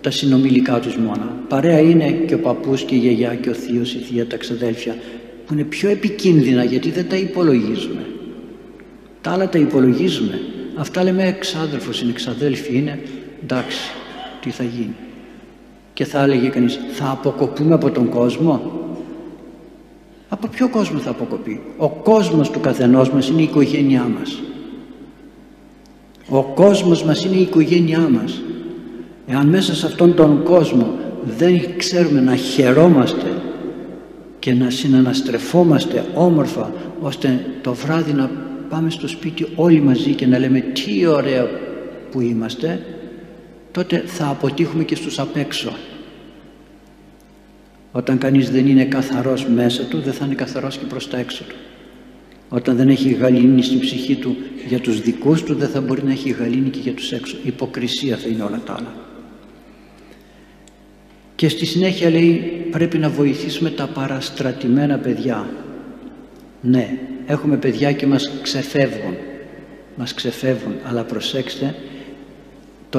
τα 0.00 0.10
συνομιλικά 0.10 0.80
τους 0.80 0.96
μόνο 0.96 1.32
παρέα 1.48 1.78
είναι 1.78 2.10
και 2.10 2.34
ο 2.34 2.38
παππούς 2.38 2.82
και 2.82 2.94
η 2.94 2.98
γιαγιά 2.98 3.34
και 3.34 3.50
ο 3.50 3.52
θείος 3.52 3.94
η 3.94 3.98
θεία 3.98 4.26
τα 4.26 4.36
ξαδέλφια 4.36 4.96
που 5.46 5.52
είναι 5.52 5.62
πιο 5.62 5.88
επικίνδυνα 5.88 6.64
γιατί 6.64 6.90
δεν 6.90 7.08
τα 7.08 7.16
υπολογίζουμε. 7.16 8.06
Τα 9.20 9.30
άλλα 9.30 9.48
τα 9.48 9.58
υπολογίζουμε. 9.58 10.40
Αυτά 10.76 11.02
λέμε 11.02 11.26
εξάδελφος 11.26 12.00
είναι 12.00 12.10
εξαδέλφη 12.10 12.76
είναι 12.76 13.00
εντάξει 13.42 13.90
τι 14.40 14.50
θα 14.50 14.64
γίνει. 14.64 14.94
Και 15.92 16.04
θα 16.04 16.22
έλεγε 16.22 16.48
κανείς 16.48 16.78
θα 16.92 17.10
αποκοπούμε 17.10 17.74
από 17.74 17.90
τον 17.90 18.08
κόσμο 18.08 18.82
από 20.28 20.46
ποιο 20.48 20.68
κόσμο 20.68 20.98
θα 20.98 21.10
αποκοπεί; 21.10 21.60
Ο 21.76 21.88
κόσμος 21.88 22.50
του 22.50 22.60
καθενός 22.60 23.10
μας 23.10 23.28
είναι 23.28 23.40
η 23.40 23.44
οικογένειά 23.44 24.10
μας. 24.18 24.42
Ο 26.28 26.42
κόσμος 26.42 27.04
μας 27.04 27.24
είναι 27.24 27.36
η 27.36 27.40
οικογένειά 27.40 28.08
μας. 28.08 28.42
Εάν 29.26 29.46
μέσα 29.46 29.74
σε 29.74 29.86
αυτόν 29.86 30.14
τον 30.14 30.42
κόσμο 30.42 30.94
δεν 31.38 31.76
ξέρουμε 31.76 32.20
να 32.20 32.36
χαιρόμαστε 32.36 33.42
και 34.44 34.54
να 34.54 34.70
συναναστρεφόμαστε 34.70 36.04
όμορφα 36.14 36.72
ώστε 37.00 37.46
το 37.62 37.74
βράδυ 37.74 38.12
να 38.12 38.30
πάμε 38.68 38.90
στο 38.90 39.08
σπίτι 39.08 39.46
όλοι 39.54 39.80
μαζί 39.80 40.14
και 40.14 40.26
να 40.26 40.38
λέμε 40.38 40.60
τι 40.60 41.06
ωραία 41.06 41.48
που 42.10 42.20
είμαστε 42.20 42.84
τότε 43.70 44.02
θα 44.06 44.28
αποτύχουμε 44.28 44.84
και 44.84 44.94
στους 44.94 45.18
απ' 45.18 45.36
έξω. 45.36 45.72
Όταν 47.92 48.18
κανείς 48.18 48.50
δεν 48.50 48.66
είναι 48.66 48.84
καθαρός 48.84 49.46
μέσα 49.46 49.82
του 49.82 50.00
δεν 50.00 50.12
θα 50.12 50.24
είναι 50.24 50.34
καθαρός 50.34 50.78
και 50.78 50.84
προς 50.86 51.08
τα 51.08 51.18
έξω 51.18 51.44
του. 51.44 51.56
Όταν 52.48 52.76
δεν 52.76 52.88
έχει 52.88 53.12
γαλήνη 53.12 53.62
στην 53.62 53.80
ψυχή 53.80 54.16
του 54.16 54.36
για 54.68 54.80
τους 54.80 55.00
δικούς 55.00 55.42
του 55.42 55.54
δεν 55.54 55.68
θα 55.68 55.80
μπορεί 55.80 56.02
να 56.04 56.10
έχει 56.10 56.30
γαλήνη 56.30 56.68
και 56.68 56.80
για 56.82 56.92
τους 56.92 57.12
έξω. 57.12 57.36
Υποκρισία 57.44 58.16
θα 58.16 58.28
είναι 58.28 58.42
όλα 58.42 58.60
τα 58.66 58.72
άλλα 58.72 59.03
και 61.44 61.50
στη 61.50 61.66
συνέχεια 61.66 62.10
λέει 62.10 62.66
πρέπει 62.70 62.98
να 62.98 63.08
βοηθήσουμε 63.08 63.70
τα 63.70 63.86
παραστρατημένα 63.86 64.98
παιδιά 64.98 65.48
ναι 66.60 66.98
έχουμε 67.26 67.56
παιδιά 67.56 67.92
και 67.92 68.06
μας 68.06 68.30
ξεφεύγουν 68.42 69.14
μας 69.96 70.14
ξεφεύγουν 70.14 70.74
αλλά 70.84 71.04
προσέξτε 71.04 71.74
το 72.90 72.98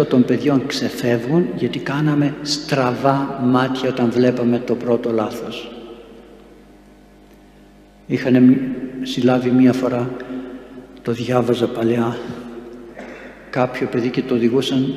90% 0.00 0.06
των 0.08 0.24
παιδιών 0.24 0.66
ξεφεύγουν 0.66 1.46
γιατί 1.56 1.78
κάναμε 1.78 2.34
στραβά 2.42 3.40
μάτια 3.44 3.88
όταν 3.88 4.10
βλέπαμε 4.10 4.58
το 4.58 4.74
πρώτο 4.74 5.10
λάθος. 5.10 5.72
Είχαν 8.06 8.60
συλλάβει 9.02 9.50
μία 9.50 9.72
φορά 9.72 10.10
το 11.02 11.12
διάβαζα 11.12 11.68
παλιά 11.68 12.16
κάποιο 13.50 13.86
παιδί 13.86 14.08
και 14.08 14.22
το 14.22 14.34
οδηγούσαν 14.34 14.94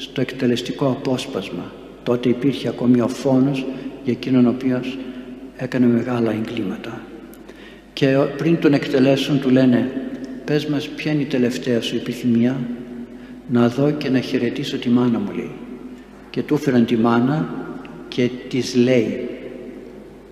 στο 0.00 0.20
εκτελεστικό 0.20 0.86
απόσπασμα. 0.86 1.72
Τότε 2.02 2.28
υπήρχε 2.28 2.68
ακόμη 2.68 3.00
ο 3.00 3.08
φόνος 3.08 3.66
για 4.04 4.12
εκείνον 4.12 4.46
ο 4.46 4.50
οποίος 4.50 4.98
έκανε 5.56 5.86
μεγάλα 5.86 6.30
εγκλήματα. 6.30 7.00
Και 7.92 8.06
πριν 8.36 8.58
τον 8.60 8.72
εκτελέσουν 8.72 9.40
του 9.40 9.50
λένε 9.50 9.90
πες 10.44 10.66
μας 10.66 10.88
ποια 10.88 11.12
είναι 11.12 11.22
η 11.22 11.24
τελευταία 11.24 11.80
σου 11.80 11.96
επιθυμία; 11.96 12.56
Να 13.48 13.68
δω 13.68 13.90
και 13.90 14.08
να 14.08 14.20
χαιρετήσω 14.20 14.78
τη 14.78 14.88
μάνα 14.88 15.18
μου 15.18 15.32
λέει. 15.34 15.54
Και 16.30 16.42
του 16.42 16.54
έφεραν 16.54 16.84
τη 16.84 16.96
μάνα 16.96 17.54
και 18.08 18.30
της 18.48 18.74
λέει 18.74 19.28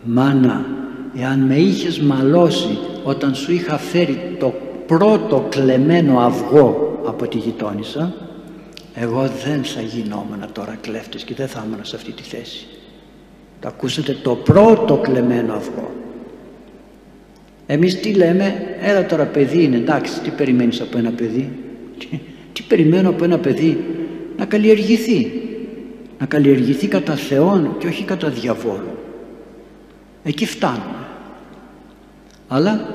μάνα 0.04 0.66
εάν 1.16 1.40
με 1.40 1.56
είχες 1.56 2.00
μαλώσει 2.00 2.78
όταν 3.04 3.34
σου 3.34 3.52
είχα 3.52 3.78
φέρει 3.78 4.36
το 4.38 4.54
πρώτο 4.86 5.46
κλεμμένο 5.48 6.18
αυγό 6.18 7.00
από 7.06 7.28
τη 7.28 7.38
γειτόνισσα 7.38 8.27
εγώ 9.00 9.30
δεν 9.44 9.64
θα 9.64 9.80
γινόμουν 9.80 10.52
τώρα 10.52 10.78
κλέφτης 10.80 11.24
και 11.24 11.34
δεν 11.34 11.48
θα 11.48 11.64
ήμουν 11.66 11.84
σε 11.84 11.96
αυτή 11.96 12.12
τη 12.12 12.22
θέση. 12.22 12.66
Το 13.60 13.68
ακούσατε 13.68 14.16
το 14.22 14.34
πρώτο 14.34 14.96
κλεμμένο 14.96 15.54
αυγό. 15.54 15.92
Εμείς 17.66 18.00
τι 18.00 18.12
λέμε 18.12 18.76
έλα 18.80 19.06
τώρα 19.06 19.24
παιδί 19.24 19.62
είναι 19.62 19.76
εντάξει 19.76 20.20
τι 20.20 20.30
περιμένεις 20.30 20.80
από 20.80 20.98
ένα 20.98 21.10
παιδί; 21.10 21.58
Τι, 21.98 22.20
τι 22.52 22.62
περιμένω 22.68 23.08
από 23.08 23.24
ένα 23.24 23.38
παιδί; 23.38 23.84
Να 24.36 24.44
καλλιεργηθεί. 24.44 25.32
Να 26.18 26.26
καλλιεργηθεί 26.26 26.86
κατά 26.86 27.14
Θεόν 27.14 27.76
και 27.78 27.86
όχι 27.86 28.04
κατά 28.04 28.28
διαβόλου. 28.28 28.98
Εκεί 30.22 30.46
φτάνουμε. 30.46 31.06
Αλλά 32.48 32.88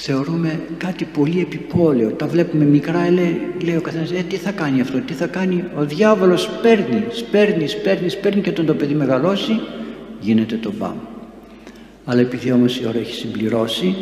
θεωρούμε 0.00 0.60
κάτι 0.76 1.04
πολύ 1.04 1.40
επιπόλαιο. 1.40 2.10
Τα 2.10 2.26
βλέπουμε 2.26 2.64
μικρά 2.64 3.10
λέει, 3.10 3.40
λέει 3.64 3.76
ο 3.76 3.80
καθένας 3.80 4.10
ε, 4.10 4.24
τι 4.28 4.36
θα 4.36 4.50
κάνει 4.52 4.80
αυτό 4.80 5.00
τι 5.00 5.12
θα 5.12 5.26
κάνει; 5.26 5.64
Ο 5.76 5.84
διάβολος 5.84 6.50
παίρνει 6.62 7.04
σπέρνει 7.10 7.66
σπέρνει 7.66 8.08
σπέρνει 8.08 8.40
και 8.40 8.50
όταν 8.50 8.66
το 8.66 8.74
παιδί 8.74 8.94
μεγαλώσει 8.94 9.60
γίνεται 10.20 10.56
το 10.56 10.72
μπαμ. 10.78 10.96
Αλλά 12.04 12.20
επειδή 12.20 12.52
όμως 12.52 12.80
η 12.80 12.86
ώρα 12.86 12.98
έχει 12.98 13.14
συμπληρώσει 13.14 13.96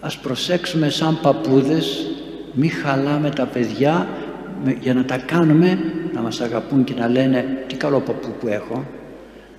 ας 0.00 0.18
προσέξουμε 0.18 0.90
σαν 0.90 1.18
παππούδες 1.22 2.06
μη 2.52 2.68
χαλάμε 2.68 3.30
τα 3.30 3.46
παιδιά 3.46 4.08
για 4.80 4.94
να 4.94 5.04
τα 5.04 5.16
κάνουμε 5.16 5.78
να 6.14 6.20
μας 6.20 6.40
αγαπούν 6.40 6.84
και 6.84 6.94
να 6.98 7.08
λένε 7.08 7.64
τι 7.66 7.74
καλό 7.74 8.00
παππού 8.00 8.28
που 8.40 8.48
έχω 8.48 8.84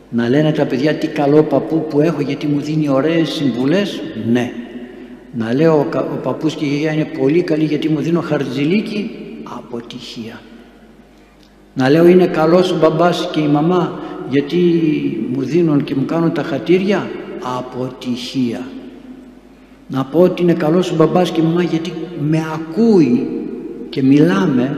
να 0.09 0.29
λένε 0.29 0.51
τα 0.51 0.65
παιδιά 0.65 0.95
τι 0.95 1.07
καλό 1.07 1.43
παππού 1.43 1.85
που 1.89 2.01
έχω 2.01 2.21
γιατί 2.21 2.47
μου 2.47 2.59
δίνει 2.59 2.89
ωραίες 2.89 3.29
συμβουλές 3.29 4.01
ναι 4.31 4.51
να 5.33 5.53
λέω 5.53 5.73
ο, 5.73 5.97
ο 6.13 6.15
παππούς 6.23 6.55
και 6.55 6.65
η 6.65 6.67
γιαγιά 6.67 6.91
είναι 6.91 7.05
πολύ 7.19 7.41
καλή 7.41 7.63
γιατί 7.63 7.89
μου 7.89 7.99
δίνω 7.99 8.21
χαρτζηλίκι 8.21 9.11
αποτυχία. 9.43 10.41
Να 11.73 11.89
λέω 11.89 12.07
είναι 12.07 12.27
καλός 12.27 12.71
ο 12.71 12.77
μπαμπάς 12.77 13.29
και 13.31 13.39
η 13.39 13.47
μαμά 13.47 13.99
γιατί 14.29 14.57
μου 15.33 15.41
δίνουν 15.41 15.83
και 15.83 15.95
μου 15.95 16.05
κάνουν 16.05 16.33
τα 16.33 16.43
χατήρια 16.43 17.09
αποτυχία. 17.57 18.67
Να 19.87 20.05
πω 20.05 20.19
ότι 20.19 20.41
είναι 20.41 20.53
καλός 20.53 20.91
ο 20.91 20.95
μπαμπάς 20.95 21.31
και 21.31 21.41
η 21.41 21.43
μαμά 21.43 21.63
γιατί 21.63 21.93
με 22.19 22.45
ακούει 22.53 23.27
και 23.89 24.03
μιλάμε 24.03 24.77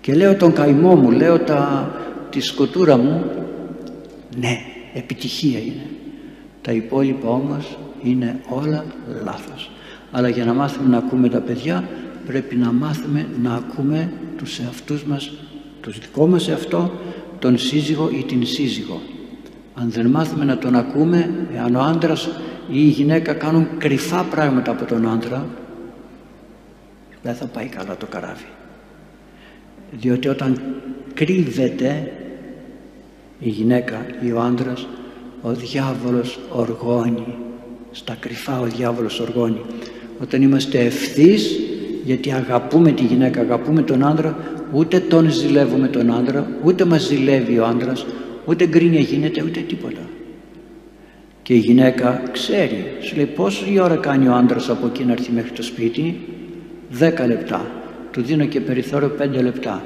και 0.00 0.14
λέω 0.14 0.36
τον 0.36 0.52
καημό 0.52 0.94
μου 0.94 1.10
λέω 1.10 1.38
τα, 1.38 1.90
τη 2.30 2.40
σκοτούρα 2.40 2.96
μου. 2.96 3.24
Ναι 4.40 4.58
επιτυχία 4.94 5.58
είναι. 5.58 5.86
Τα 6.62 6.72
υπόλοιπα 6.72 7.28
όμως 7.28 7.78
είναι 8.04 8.40
όλα 8.48 8.84
λάθος 9.24 9.70
αλλά 10.10 10.28
για 10.28 10.44
να 10.44 10.54
μάθουμε 10.54 10.88
να 10.88 10.96
ακούμε 10.96 11.28
τα 11.28 11.40
παιδιά 11.40 11.88
πρέπει 12.26 12.56
να 12.56 12.72
μάθουμε 12.72 13.26
να 13.42 13.54
ακούμε 13.54 14.12
τους 14.36 14.58
εαυτούς 14.58 15.04
μας 15.04 15.32
το 15.80 15.90
δικό 15.90 16.26
μας 16.26 16.48
εαυτό 16.48 16.92
τον 17.38 17.58
σύζυγο 17.58 18.10
ή 18.10 18.24
την 18.24 18.46
σύζυγο 18.46 19.00
αν 19.74 19.90
δεν 19.90 20.06
μάθουμε 20.06 20.44
να 20.44 20.58
τον 20.58 20.74
ακούμε 20.74 21.46
εάν 21.54 21.74
ο 21.74 21.80
άντρας 21.80 22.26
ή 22.68 22.78
η 22.78 22.88
γυναίκα 22.88 23.32
κάνουν 23.32 23.66
κρυφά 23.78 24.22
πράγματα 24.22 24.70
από 24.70 24.84
τον 24.84 25.08
άντρα 25.08 25.46
δεν 27.24 27.34
θα 27.34 27.46
πάει 27.46 27.66
καλά 27.66 27.96
το 27.96 28.06
καράβι. 28.06 28.46
Διότι 29.92 30.28
όταν 30.28 30.60
κρύβεται 31.14 32.12
η 33.38 33.48
γυναίκα 33.48 34.06
ή 34.22 34.32
ο 34.32 34.40
άντρας, 34.40 34.86
ο 35.42 35.52
διάβολος 35.52 36.38
οργώνει. 36.52 37.36
Στα 37.96 38.16
κρυφά 38.20 38.60
ο 38.60 38.64
διάβολος 38.64 39.20
οργώνει. 39.20 39.60
Όταν 40.22 40.42
είμαστε 40.42 40.78
ευθύς, 40.78 41.60
γιατί 42.04 42.32
αγαπούμε 42.32 42.92
τη 42.92 43.04
γυναίκα, 43.04 43.40
αγαπούμε 43.40 43.82
τον 43.82 44.04
άντρα, 44.04 44.36
ούτε 44.72 45.00
τον 45.00 45.30
ζηλεύουμε 45.30 45.88
τον 45.88 46.10
άντρα, 46.10 46.48
ούτε 46.64 46.84
μας 46.84 47.02
ζηλεύει 47.06 47.58
ο 47.58 47.66
άντρας, 47.66 48.06
ούτε 48.44 48.66
γκρίνια 48.66 49.00
γίνεται, 49.00 49.42
ούτε 49.42 49.60
τίποτα. 49.60 50.00
Και 51.42 51.54
η 51.54 51.58
γυναίκα 51.58 52.22
ξέρει, 52.32 52.84
σου 53.00 53.16
λέει 53.16 53.26
πόση 53.26 53.78
ώρα 53.80 53.96
κάνει 53.96 54.28
ο 54.28 54.34
άντρας 54.34 54.68
από 54.70 54.86
εκεί 54.86 55.04
να 55.04 55.12
έρθει 55.12 55.32
μέχρι 55.32 55.50
το 55.50 55.62
σπίτι, 55.62 56.20
δέκα 56.90 57.26
λεπτά. 57.26 57.66
Του 58.10 58.22
δίνω 58.22 58.44
και 58.44 58.60
περιθώριο 58.60 59.08
πέντε 59.08 59.42
λεπτά. 59.42 59.82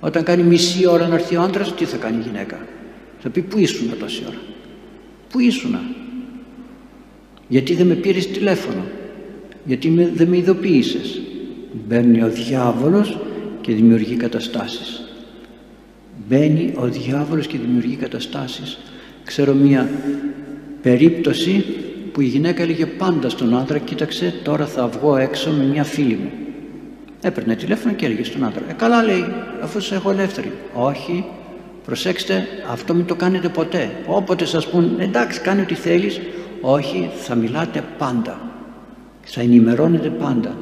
Όταν 0.00 0.22
κάνει 0.22 0.42
μισή 0.42 0.86
ώρα 0.86 1.08
να 1.08 1.14
έρθει 1.14 1.36
ο 1.36 1.42
άντρας, 1.42 1.74
τι 1.74 1.84
θα 1.84 1.96
κάνει 1.96 2.16
η 2.16 2.20
γυναίκα; 2.20 2.58
Θα 3.18 3.28
πει 3.28 3.40
πού 3.40 3.58
ήσουν 3.58 3.98
τόση 3.98 4.22
ώρα; 4.26 4.40
Πού 5.30 5.40
ήσουνα; 5.40 5.80
Γιατί 7.48 7.74
δεν 7.74 7.86
με 7.86 7.94
πήρες 7.94 8.26
τηλέφωνο. 8.26 8.84
Γιατί 9.64 10.10
δεν 10.14 10.28
με 10.28 10.36
ειδοποίησες. 10.36 11.20
Μπαίνει 11.86 12.22
ο 12.22 12.28
διάβολος 12.28 13.18
και 13.60 13.72
δημιουργεί 13.72 14.14
καταστάσεις. 14.14 15.00
Μπαίνει 16.28 16.72
ο 16.76 16.86
διάβολος 16.86 17.46
και 17.46 17.58
δημιουργεί 17.58 17.96
καταστάσεις. 17.96 18.78
Ξέρω 19.24 19.54
μία 19.54 19.90
περίπτωση 20.82 21.64
που 22.12 22.20
η 22.20 22.24
γυναίκα 22.24 22.62
έλεγε 22.62 22.86
πάντα 22.86 23.28
στον 23.28 23.56
άντρα 23.56 23.78
κοίταξε 23.78 24.34
τώρα 24.42 24.66
θα 24.66 24.88
βγω 24.88 25.16
έξω 25.16 25.50
με 25.50 25.64
μια 25.64 25.84
φίλη 25.84 26.14
μου. 26.14 26.30
Έπαιρνε 27.22 27.54
τηλέφωνο 27.54 27.94
και 27.94 28.04
έλεγε 28.04 28.24
στον 28.24 28.44
άντρα. 28.44 28.62
Ε, 28.68 28.72
καλά 28.72 29.02
λέει, 29.02 29.24
αφού 29.62 29.80
σε 29.80 29.94
έχω 29.94 30.10
ελεύθερη. 30.10 30.52
Όχι, 30.74 31.24
προσέξτε, 31.84 32.46
αυτό 32.70 32.94
μην 32.94 33.04
το 33.04 33.14
κάνετε 33.14 33.48
ποτέ. 33.48 33.90
Όποτε 34.06 34.44
σας 34.44 34.68
πούν, 34.68 34.96
εντάξει, 35.00 35.40
κάνει 35.40 35.60
ό,τι 35.60 35.74
θέλεις. 35.74 36.20
Όχι, 36.60 37.10
θα 37.14 37.34
μιλάτε 37.34 37.84
πάντα. 37.98 38.40
Θα 39.22 39.40
ενημερώνετε 39.40 40.08
πάντα. 40.08 40.56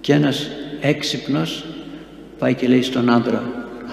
Και 0.00 0.12
ένας 0.12 0.48
έξυπνος 0.80 1.64
πάει 2.38 2.54
και 2.54 2.68
λέει 2.68 2.82
στον 2.82 3.10
άντρα, 3.10 3.42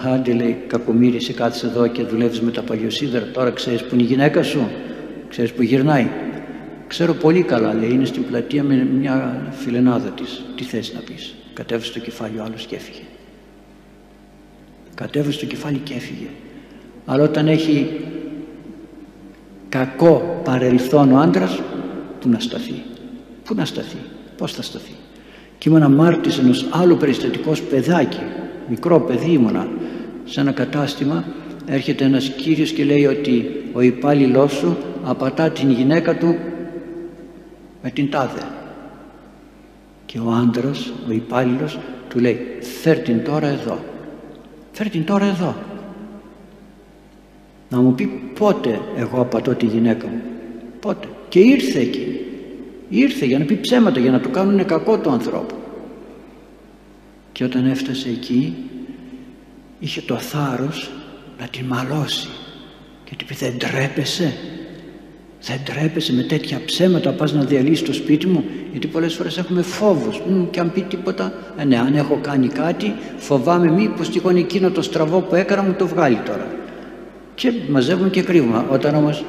άντε 0.04 0.34
λέει, 0.34 0.63
κακομύρι, 0.67 1.19
σε 1.19 1.34
κάθεσαι 1.34 1.65
εδώ 1.65 1.88
και 1.88 2.04
δουλεύεις 2.04 2.41
με 2.41 2.52
τα 2.52 2.62
παλιοσίδερα. 2.62 3.26
Τώρα 3.26 3.52
ξέρεις 3.52 3.84
που 3.84 3.93
είναι 3.93 4.04
η 4.04 4.06
γυναίκα 4.06 4.43
σου, 4.43 4.67
ξέρεις 5.30 5.52
που 5.52 5.62
γυρνάει. 5.62 6.08
Ξέρω 6.88 7.13
πολύ 7.13 7.41
καλά, 7.41 7.74
λέει, 7.74 7.89
είναι 7.89 8.06
στην 8.06 8.26
πλατεία 8.26 8.63
με 8.63 8.88
μια 9.00 9.47
φιλενάδα 9.52 10.10
της. 10.10 10.43
Τι 10.56 10.63
θες 10.63 10.93
να 10.93 11.00
πεις. 11.00 11.36
Κατέβησε 11.54 11.93
το 11.93 12.00
κεφάλι 12.00 12.39
ο 12.39 12.43
άλλος 12.43 12.65
και 12.65 12.76
έφυγε. 12.76 13.02
Κατέβησε 14.95 15.39
το 15.39 15.45
κεφάλι 15.45 15.78
και 15.78 15.93
έφυγε. 15.93 16.28
Αλλά 17.06 17.24
όταν 17.24 17.47
έχει 17.47 18.00
κακό 19.71 20.41
παρελθόν 20.43 21.12
ο 21.12 21.17
άντρας, 21.17 21.62
πού 22.19 22.29
να 22.29 22.39
σταθεί. 22.39 22.84
Πού 23.43 23.53
να 23.55 23.65
σταθεί. 23.65 23.97
Πώς 24.38 24.53
θα 24.53 24.62
σταθεί. 24.62 24.91
Και 25.57 25.69
ήμουν 25.69 25.84
αμάρτης 25.84 26.38
ενός 26.38 26.65
άλλου 26.71 26.97
περιστατικός 26.97 27.62
παιδάκι. 27.62 28.19
Μικρό 28.69 28.99
παιδί 28.99 29.31
ήμουνα. 29.31 29.67
Σε 30.25 30.39
ένα 30.39 30.51
κατάστημα 30.51 31.23
έρχεται 31.65 32.03
ένας 32.03 32.29
κύριος 32.29 32.71
και 32.71 32.84
λέει 32.84 33.05
ότι 33.05 33.63
ο 33.73 33.81
υπάλληλός 33.81 34.51
σου 34.51 34.77
απατά 35.03 35.49
την 35.49 35.71
γυναίκα 35.71 36.17
του 36.17 36.36
με 37.84 37.89
την 37.89 38.10
τάδε 38.10 38.41
και 40.05 40.19
ο 40.19 40.31
άντρας, 40.31 40.91
ο 41.07 41.12
υπάλληλος 41.12 41.79
του 42.10 42.19
λέει 42.19 42.57
φέρ 42.81 42.97
την 42.97 43.23
τώρα 43.23 43.47
εδώ 43.47 43.79
φέρ 44.71 44.89
την 44.89 45.05
τώρα 45.05 45.25
εδώ 45.25 45.55
να 47.71 47.81
μου 47.81 47.93
πει 47.95 48.05
πότε 48.39 48.79
εγώ 48.97 49.21
απατώ 49.21 49.55
τη 49.55 49.65
γυναίκα 49.65 50.07
μου. 50.07 50.21
Πότε. 50.79 51.07
Και 51.29 51.39
ήρθε 51.39 51.79
εκεί. 51.79 52.19
Ήρθε 52.89 53.25
για 53.25 53.39
να 53.39 53.45
πει 53.45 53.55
ψέματα 53.55 53.99
για 53.99 54.12
να 54.12 54.19
του 54.19 54.29
κάνουν 54.29 54.65
κακό 54.65 54.97
του 54.97 55.10
ανθρώπου. 55.10 55.55
Και 57.31 57.43
όταν 57.43 57.65
έφτασε 57.65 58.10
εκεί 58.10 58.55
είχε 59.79 60.01
το 60.01 60.17
θάρρος 60.17 60.91
να 61.39 61.47
την 61.47 61.65
μαλώσει. 61.65 62.27
Και 63.03 63.15
του 63.17 63.25
πει 63.25 63.34
δεν 63.34 63.57
τρέπεσαι. 63.57 64.34
Δεν 65.41 65.60
τρέπεσαι 65.65 66.13
με 66.13 66.23
τέτοια 66.23 66.62
ψέματα 66.65 67.12
πας 67.12 67.34
να 67.34 67.43
διαλύσεις 67.43 67.86
το 67.86 67.93
σπίτι 67.93 68.27
μου 68.27 68.43
γιατί 68.71 68.88
πολλές 68.88 69.13
φορές 69.13 69.38
έχουμε 69.38 69.62
φόβους. 69.62 70.19
Μ, 70.19 70.49
και 70.49 70.60
αν 70.60 70.71
πει 70.71 70.81
τίποτα 70.81 71.34
ε, 71.57 71.65
ναι 71.65 71.77
αν 71.79 71.95
έχω 71.95 72.19
κάνει 72.21 72.47
κάτι 72.47 72.93
φοβάμαι 73.17 73.71
μήπως 73.71 74.10
τυχόν 74.10 74.36
εκείνο 74.36 74.71
το 74.71 74.81
στραβό 74.81 75.19
που 75.19 75.36
έκανα 75.36 75.62
μου 75.62 75.73
το 75.73 75.88
βγάλει 75.88 76.19
τώρα 76.25 76.61
και 77.41 77.54
μαζεύουμε 77.69 78.10
και 78.10 78.21
κρύβουμε 78.21 78.65
όταν 78.69 78.95
όμως 78.95 79.25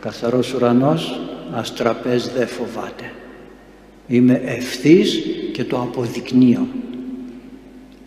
καθαρός 0.00 0.54
ουρανός 0.54 1.20
αστραπές 1.52 2.32
δεν 2.36 2.46
φοβάται. 2.46 3.12
Είμαι 4.06 4.40
ευθύς 4.44 5.22
και 5.52 5.64
το 5.64 5.80
αποδεικνύω. 5.80 6.66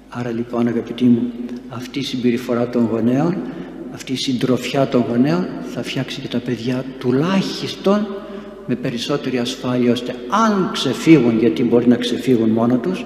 Άρα 0.10 0.32
λοιπόν 0.32 0.68
αγαπητοί 0.68 1.04
μου 1.04 1.32
αυτή 1.70 2.00
η 2.00 2.04
συμπεριφορά 2.04 2.70
των 2.70 2.88
γονέων 2.92 3.38
αυτή 3.94 4.12
η 4.12 4.16
συντροφιά 4.16 4.88
των 4.88 5.06
γονέων 5.10 5.48
θα 5.74 5.84
φτιάξει 5.84 6.22
και 6.22 6.28
τα 6.28 6.40
παιδιά 6.40 6.86
τουλάχιστον 7.00 8.08
με 8.66 8.76
περισσότερη 8.76 9.38
ασφάλεια 9.38 9.92
ώστε 9.92 10.16
αν 10.30 10.70
ξεφύγουν 10.74 11.40
γιατί 11.40 11.64
μπορεί 11.64 11.88
να 11.88 11.96
ξεφύγουν 11.96 12.50
μόνο 12.50 12.78
τους 12.78 13.06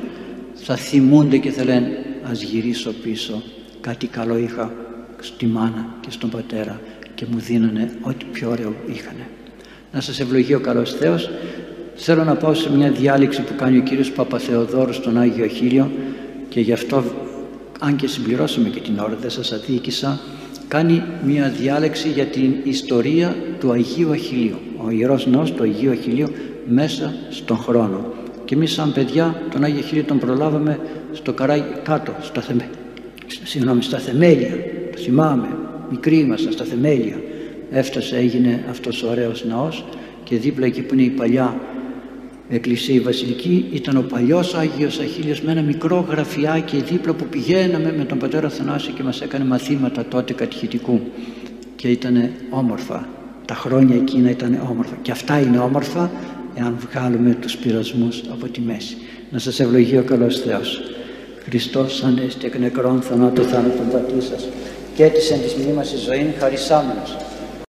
θα 0.54 0.76
θυμούνται 0.76 1.38
και 1.38 1.52
θα 1.52 1.63
λένε 1.63 2.06
ας 2.30 2.41
γυρίσω 2.41 2.93
πίσω. 3.04 3.43
Κάτι 3.82 4.08
καλό 4.08 4.38
είχα 4.38 4.88
στη 5.20 5.46
μάνα 5.46 5.96
και 6.02 6.12
στον 6.12 6.30
πατέρα 6.30 6.82
και 7.16 7.26
μου 7.32 7.40
δίνανε 7.40 7.92
ό,τι 8.02 8.26
πιο 8.32 8.50
ωραίο 8.50 8.76
είχανε. 8.86 9.28
Να 9.92 10.02
σας 10.02 10.20
ευλογεί 10.20 10.54
ο 10.54 10.60
καλός 10.60 10.94
Θεός. 10.94 11.30
Θέλω 11.96 12.24
να 12.24 12.36
πάω 12.36 12.54
σε 12.54 12.72
μια 12.72 12.92
διάλεξη 12.92 13.42
που 13.42 13.56
κάνει 13.56 13.78
ο 13.78 13.82
κύριος 13.82 14.12
Παπαθεοδόρος 14.12 14.96
στον 14.96 15.18
Άγιο 15.18 15.48
Χίλιο 15.48 15.92
και 16.50 16.60
γι' 16.60 16.74
αυτό 16.74 17.04
αν 17.80 17.96
και 17.96 18.08
συμπληρώσαμε 18.08 18.70
και 18.70 18.80
την 18.80 19.00
ώρα 19.00 19.18
δεν 19.22 19.30
σας 19.30 19.52
αδίκησα 19.52 20.20
κάνει 20.68 21.04
μια 21.24 21.54
διάλεξη 21.60 22.10
για 22.10 22.26
την 22.26 22.54
ιστορία 22.64 23.36
του 23.60 23.72
Αγίου 23.72 24.12
Αχιλίου. 24.12 24.58
Ο 24.86 24.90
Ιερός 24.90 25.28
Ναός 25.28 25.52
του 25.52 25.64
Αγίου 25.64 25.92
Αχιλίου 25.92 26.28
μέσα 26.68 27.14
στον 27.30 27.58
χρόνο. 27.58 28.14
Και 28.46 28.56
εμείς 28.56 28.72
σαν 28.72 28.94
παιδιά 28.94 29.42
τον 29.52 29.64
Άγιο 29.64 29.80
Αχιλίο 29.80 30.04
τον 30.04 30.20
προλάβαμε 30.20 30.80
στο 31.12 31.34
καράγι 31.34 31.64
κάτω, 31.84 32.16
στα, 32.22 32.42
θεμε... 32.42 32.70
Συγγνώμη, 33.44 33.84
στα 33.84 33.98
θεμέλια. 33.98 34.50
Το 35.00 35.06
θυμάμαι, 35.06 35.48
μικροί 35.90 36.18
ήμασταν 36.18 36.52
στα 36.52 36.64
θεμέλια. 36.64 37.22
Έφτασε, 37.72 38.18
έγινε 38.18 38.64
αυτός 38.70 39.04
ο 39.04 39.10
ωραίος 39.10 39.46
ναός 39.46 39.86
και 40.24 40.36
δίπλα 40.36 40.66
εκεί 40.66 40.82
που 40.82 40.94
είναι 40.94 41.04
η 41.04 41.10
παλιά 41.10 41.60
εκκλησία 42.50 42.96
η 42.96 43.00
βασιλική 43.00 43.66
ήταν 43.72 43.98
ο 43.98 44.02
παλιός 44.02 44.54
Άγιος 44.54 45.00
Αχίλιος 45.00 45.42
με 45.42 45.52
ένα 45.52 45.62
μικρό 45.62 46.06
γραφιάκι 46.10 46.82
δίπλα 46.82 47.14
που 47.14 47.26
πηγαίναμε 47.26 47.94
με 47.98 48.04
τον 48.04 48.18
πατέρα 48.18 48.50
Θανάση 48.50 48.92
και 48.92 49.04
μας 49.04 49.22
έκανε 49.22 49.46
μαθήματα 49.46 50.06
τότε 50.06 50.34
κατηχητικού. 50.34 51.00
Και 51.76 51.88
ήταν 51.88 52.32
όμορφα. 52.50 53.08
Τα 53.46 53.56
χρόνια 53.56 53.96
εκείνα 53.96 54.30
ήταν 54.30 54.60
όμορφα. 54.70 54.98
Και 55.02 55.12
αυτά 55.12 55.40
είναι 55.40 55.58
όμορφα 55.58 56.12
εάν 56.56 56.78
βγάλουμε 56.80 57.38
τους 57.42 57.58
πειρασμούς 57.58 58.24
από 58.32 58.48
τη 58.48 58.62
μέση. 58.62 58.98
Να 59.32 59.40
σας 59.40 59.60
ευλογεί 59.60 59.98
ο 59.98 60.04
καλός 60.04 60.40
Θεός. 60.40 60.82
Χριστός 61.44 62.04
ανέστη 62.04 62.46
εκ 62.46 62.60
νεκρών 62.60 63.02
θανάτου 63.02 63.44
θάνατον 63.44 63.90
πατήσας 63.92 64.48
και 65.00 65.06
έτησεν 65.06 65.42
της 65.42 65.54
μνήμας 65.54 65.92
η 65.92 65.98
ζωή 65.98 66.36
χαρισάμενος 66.40 67.18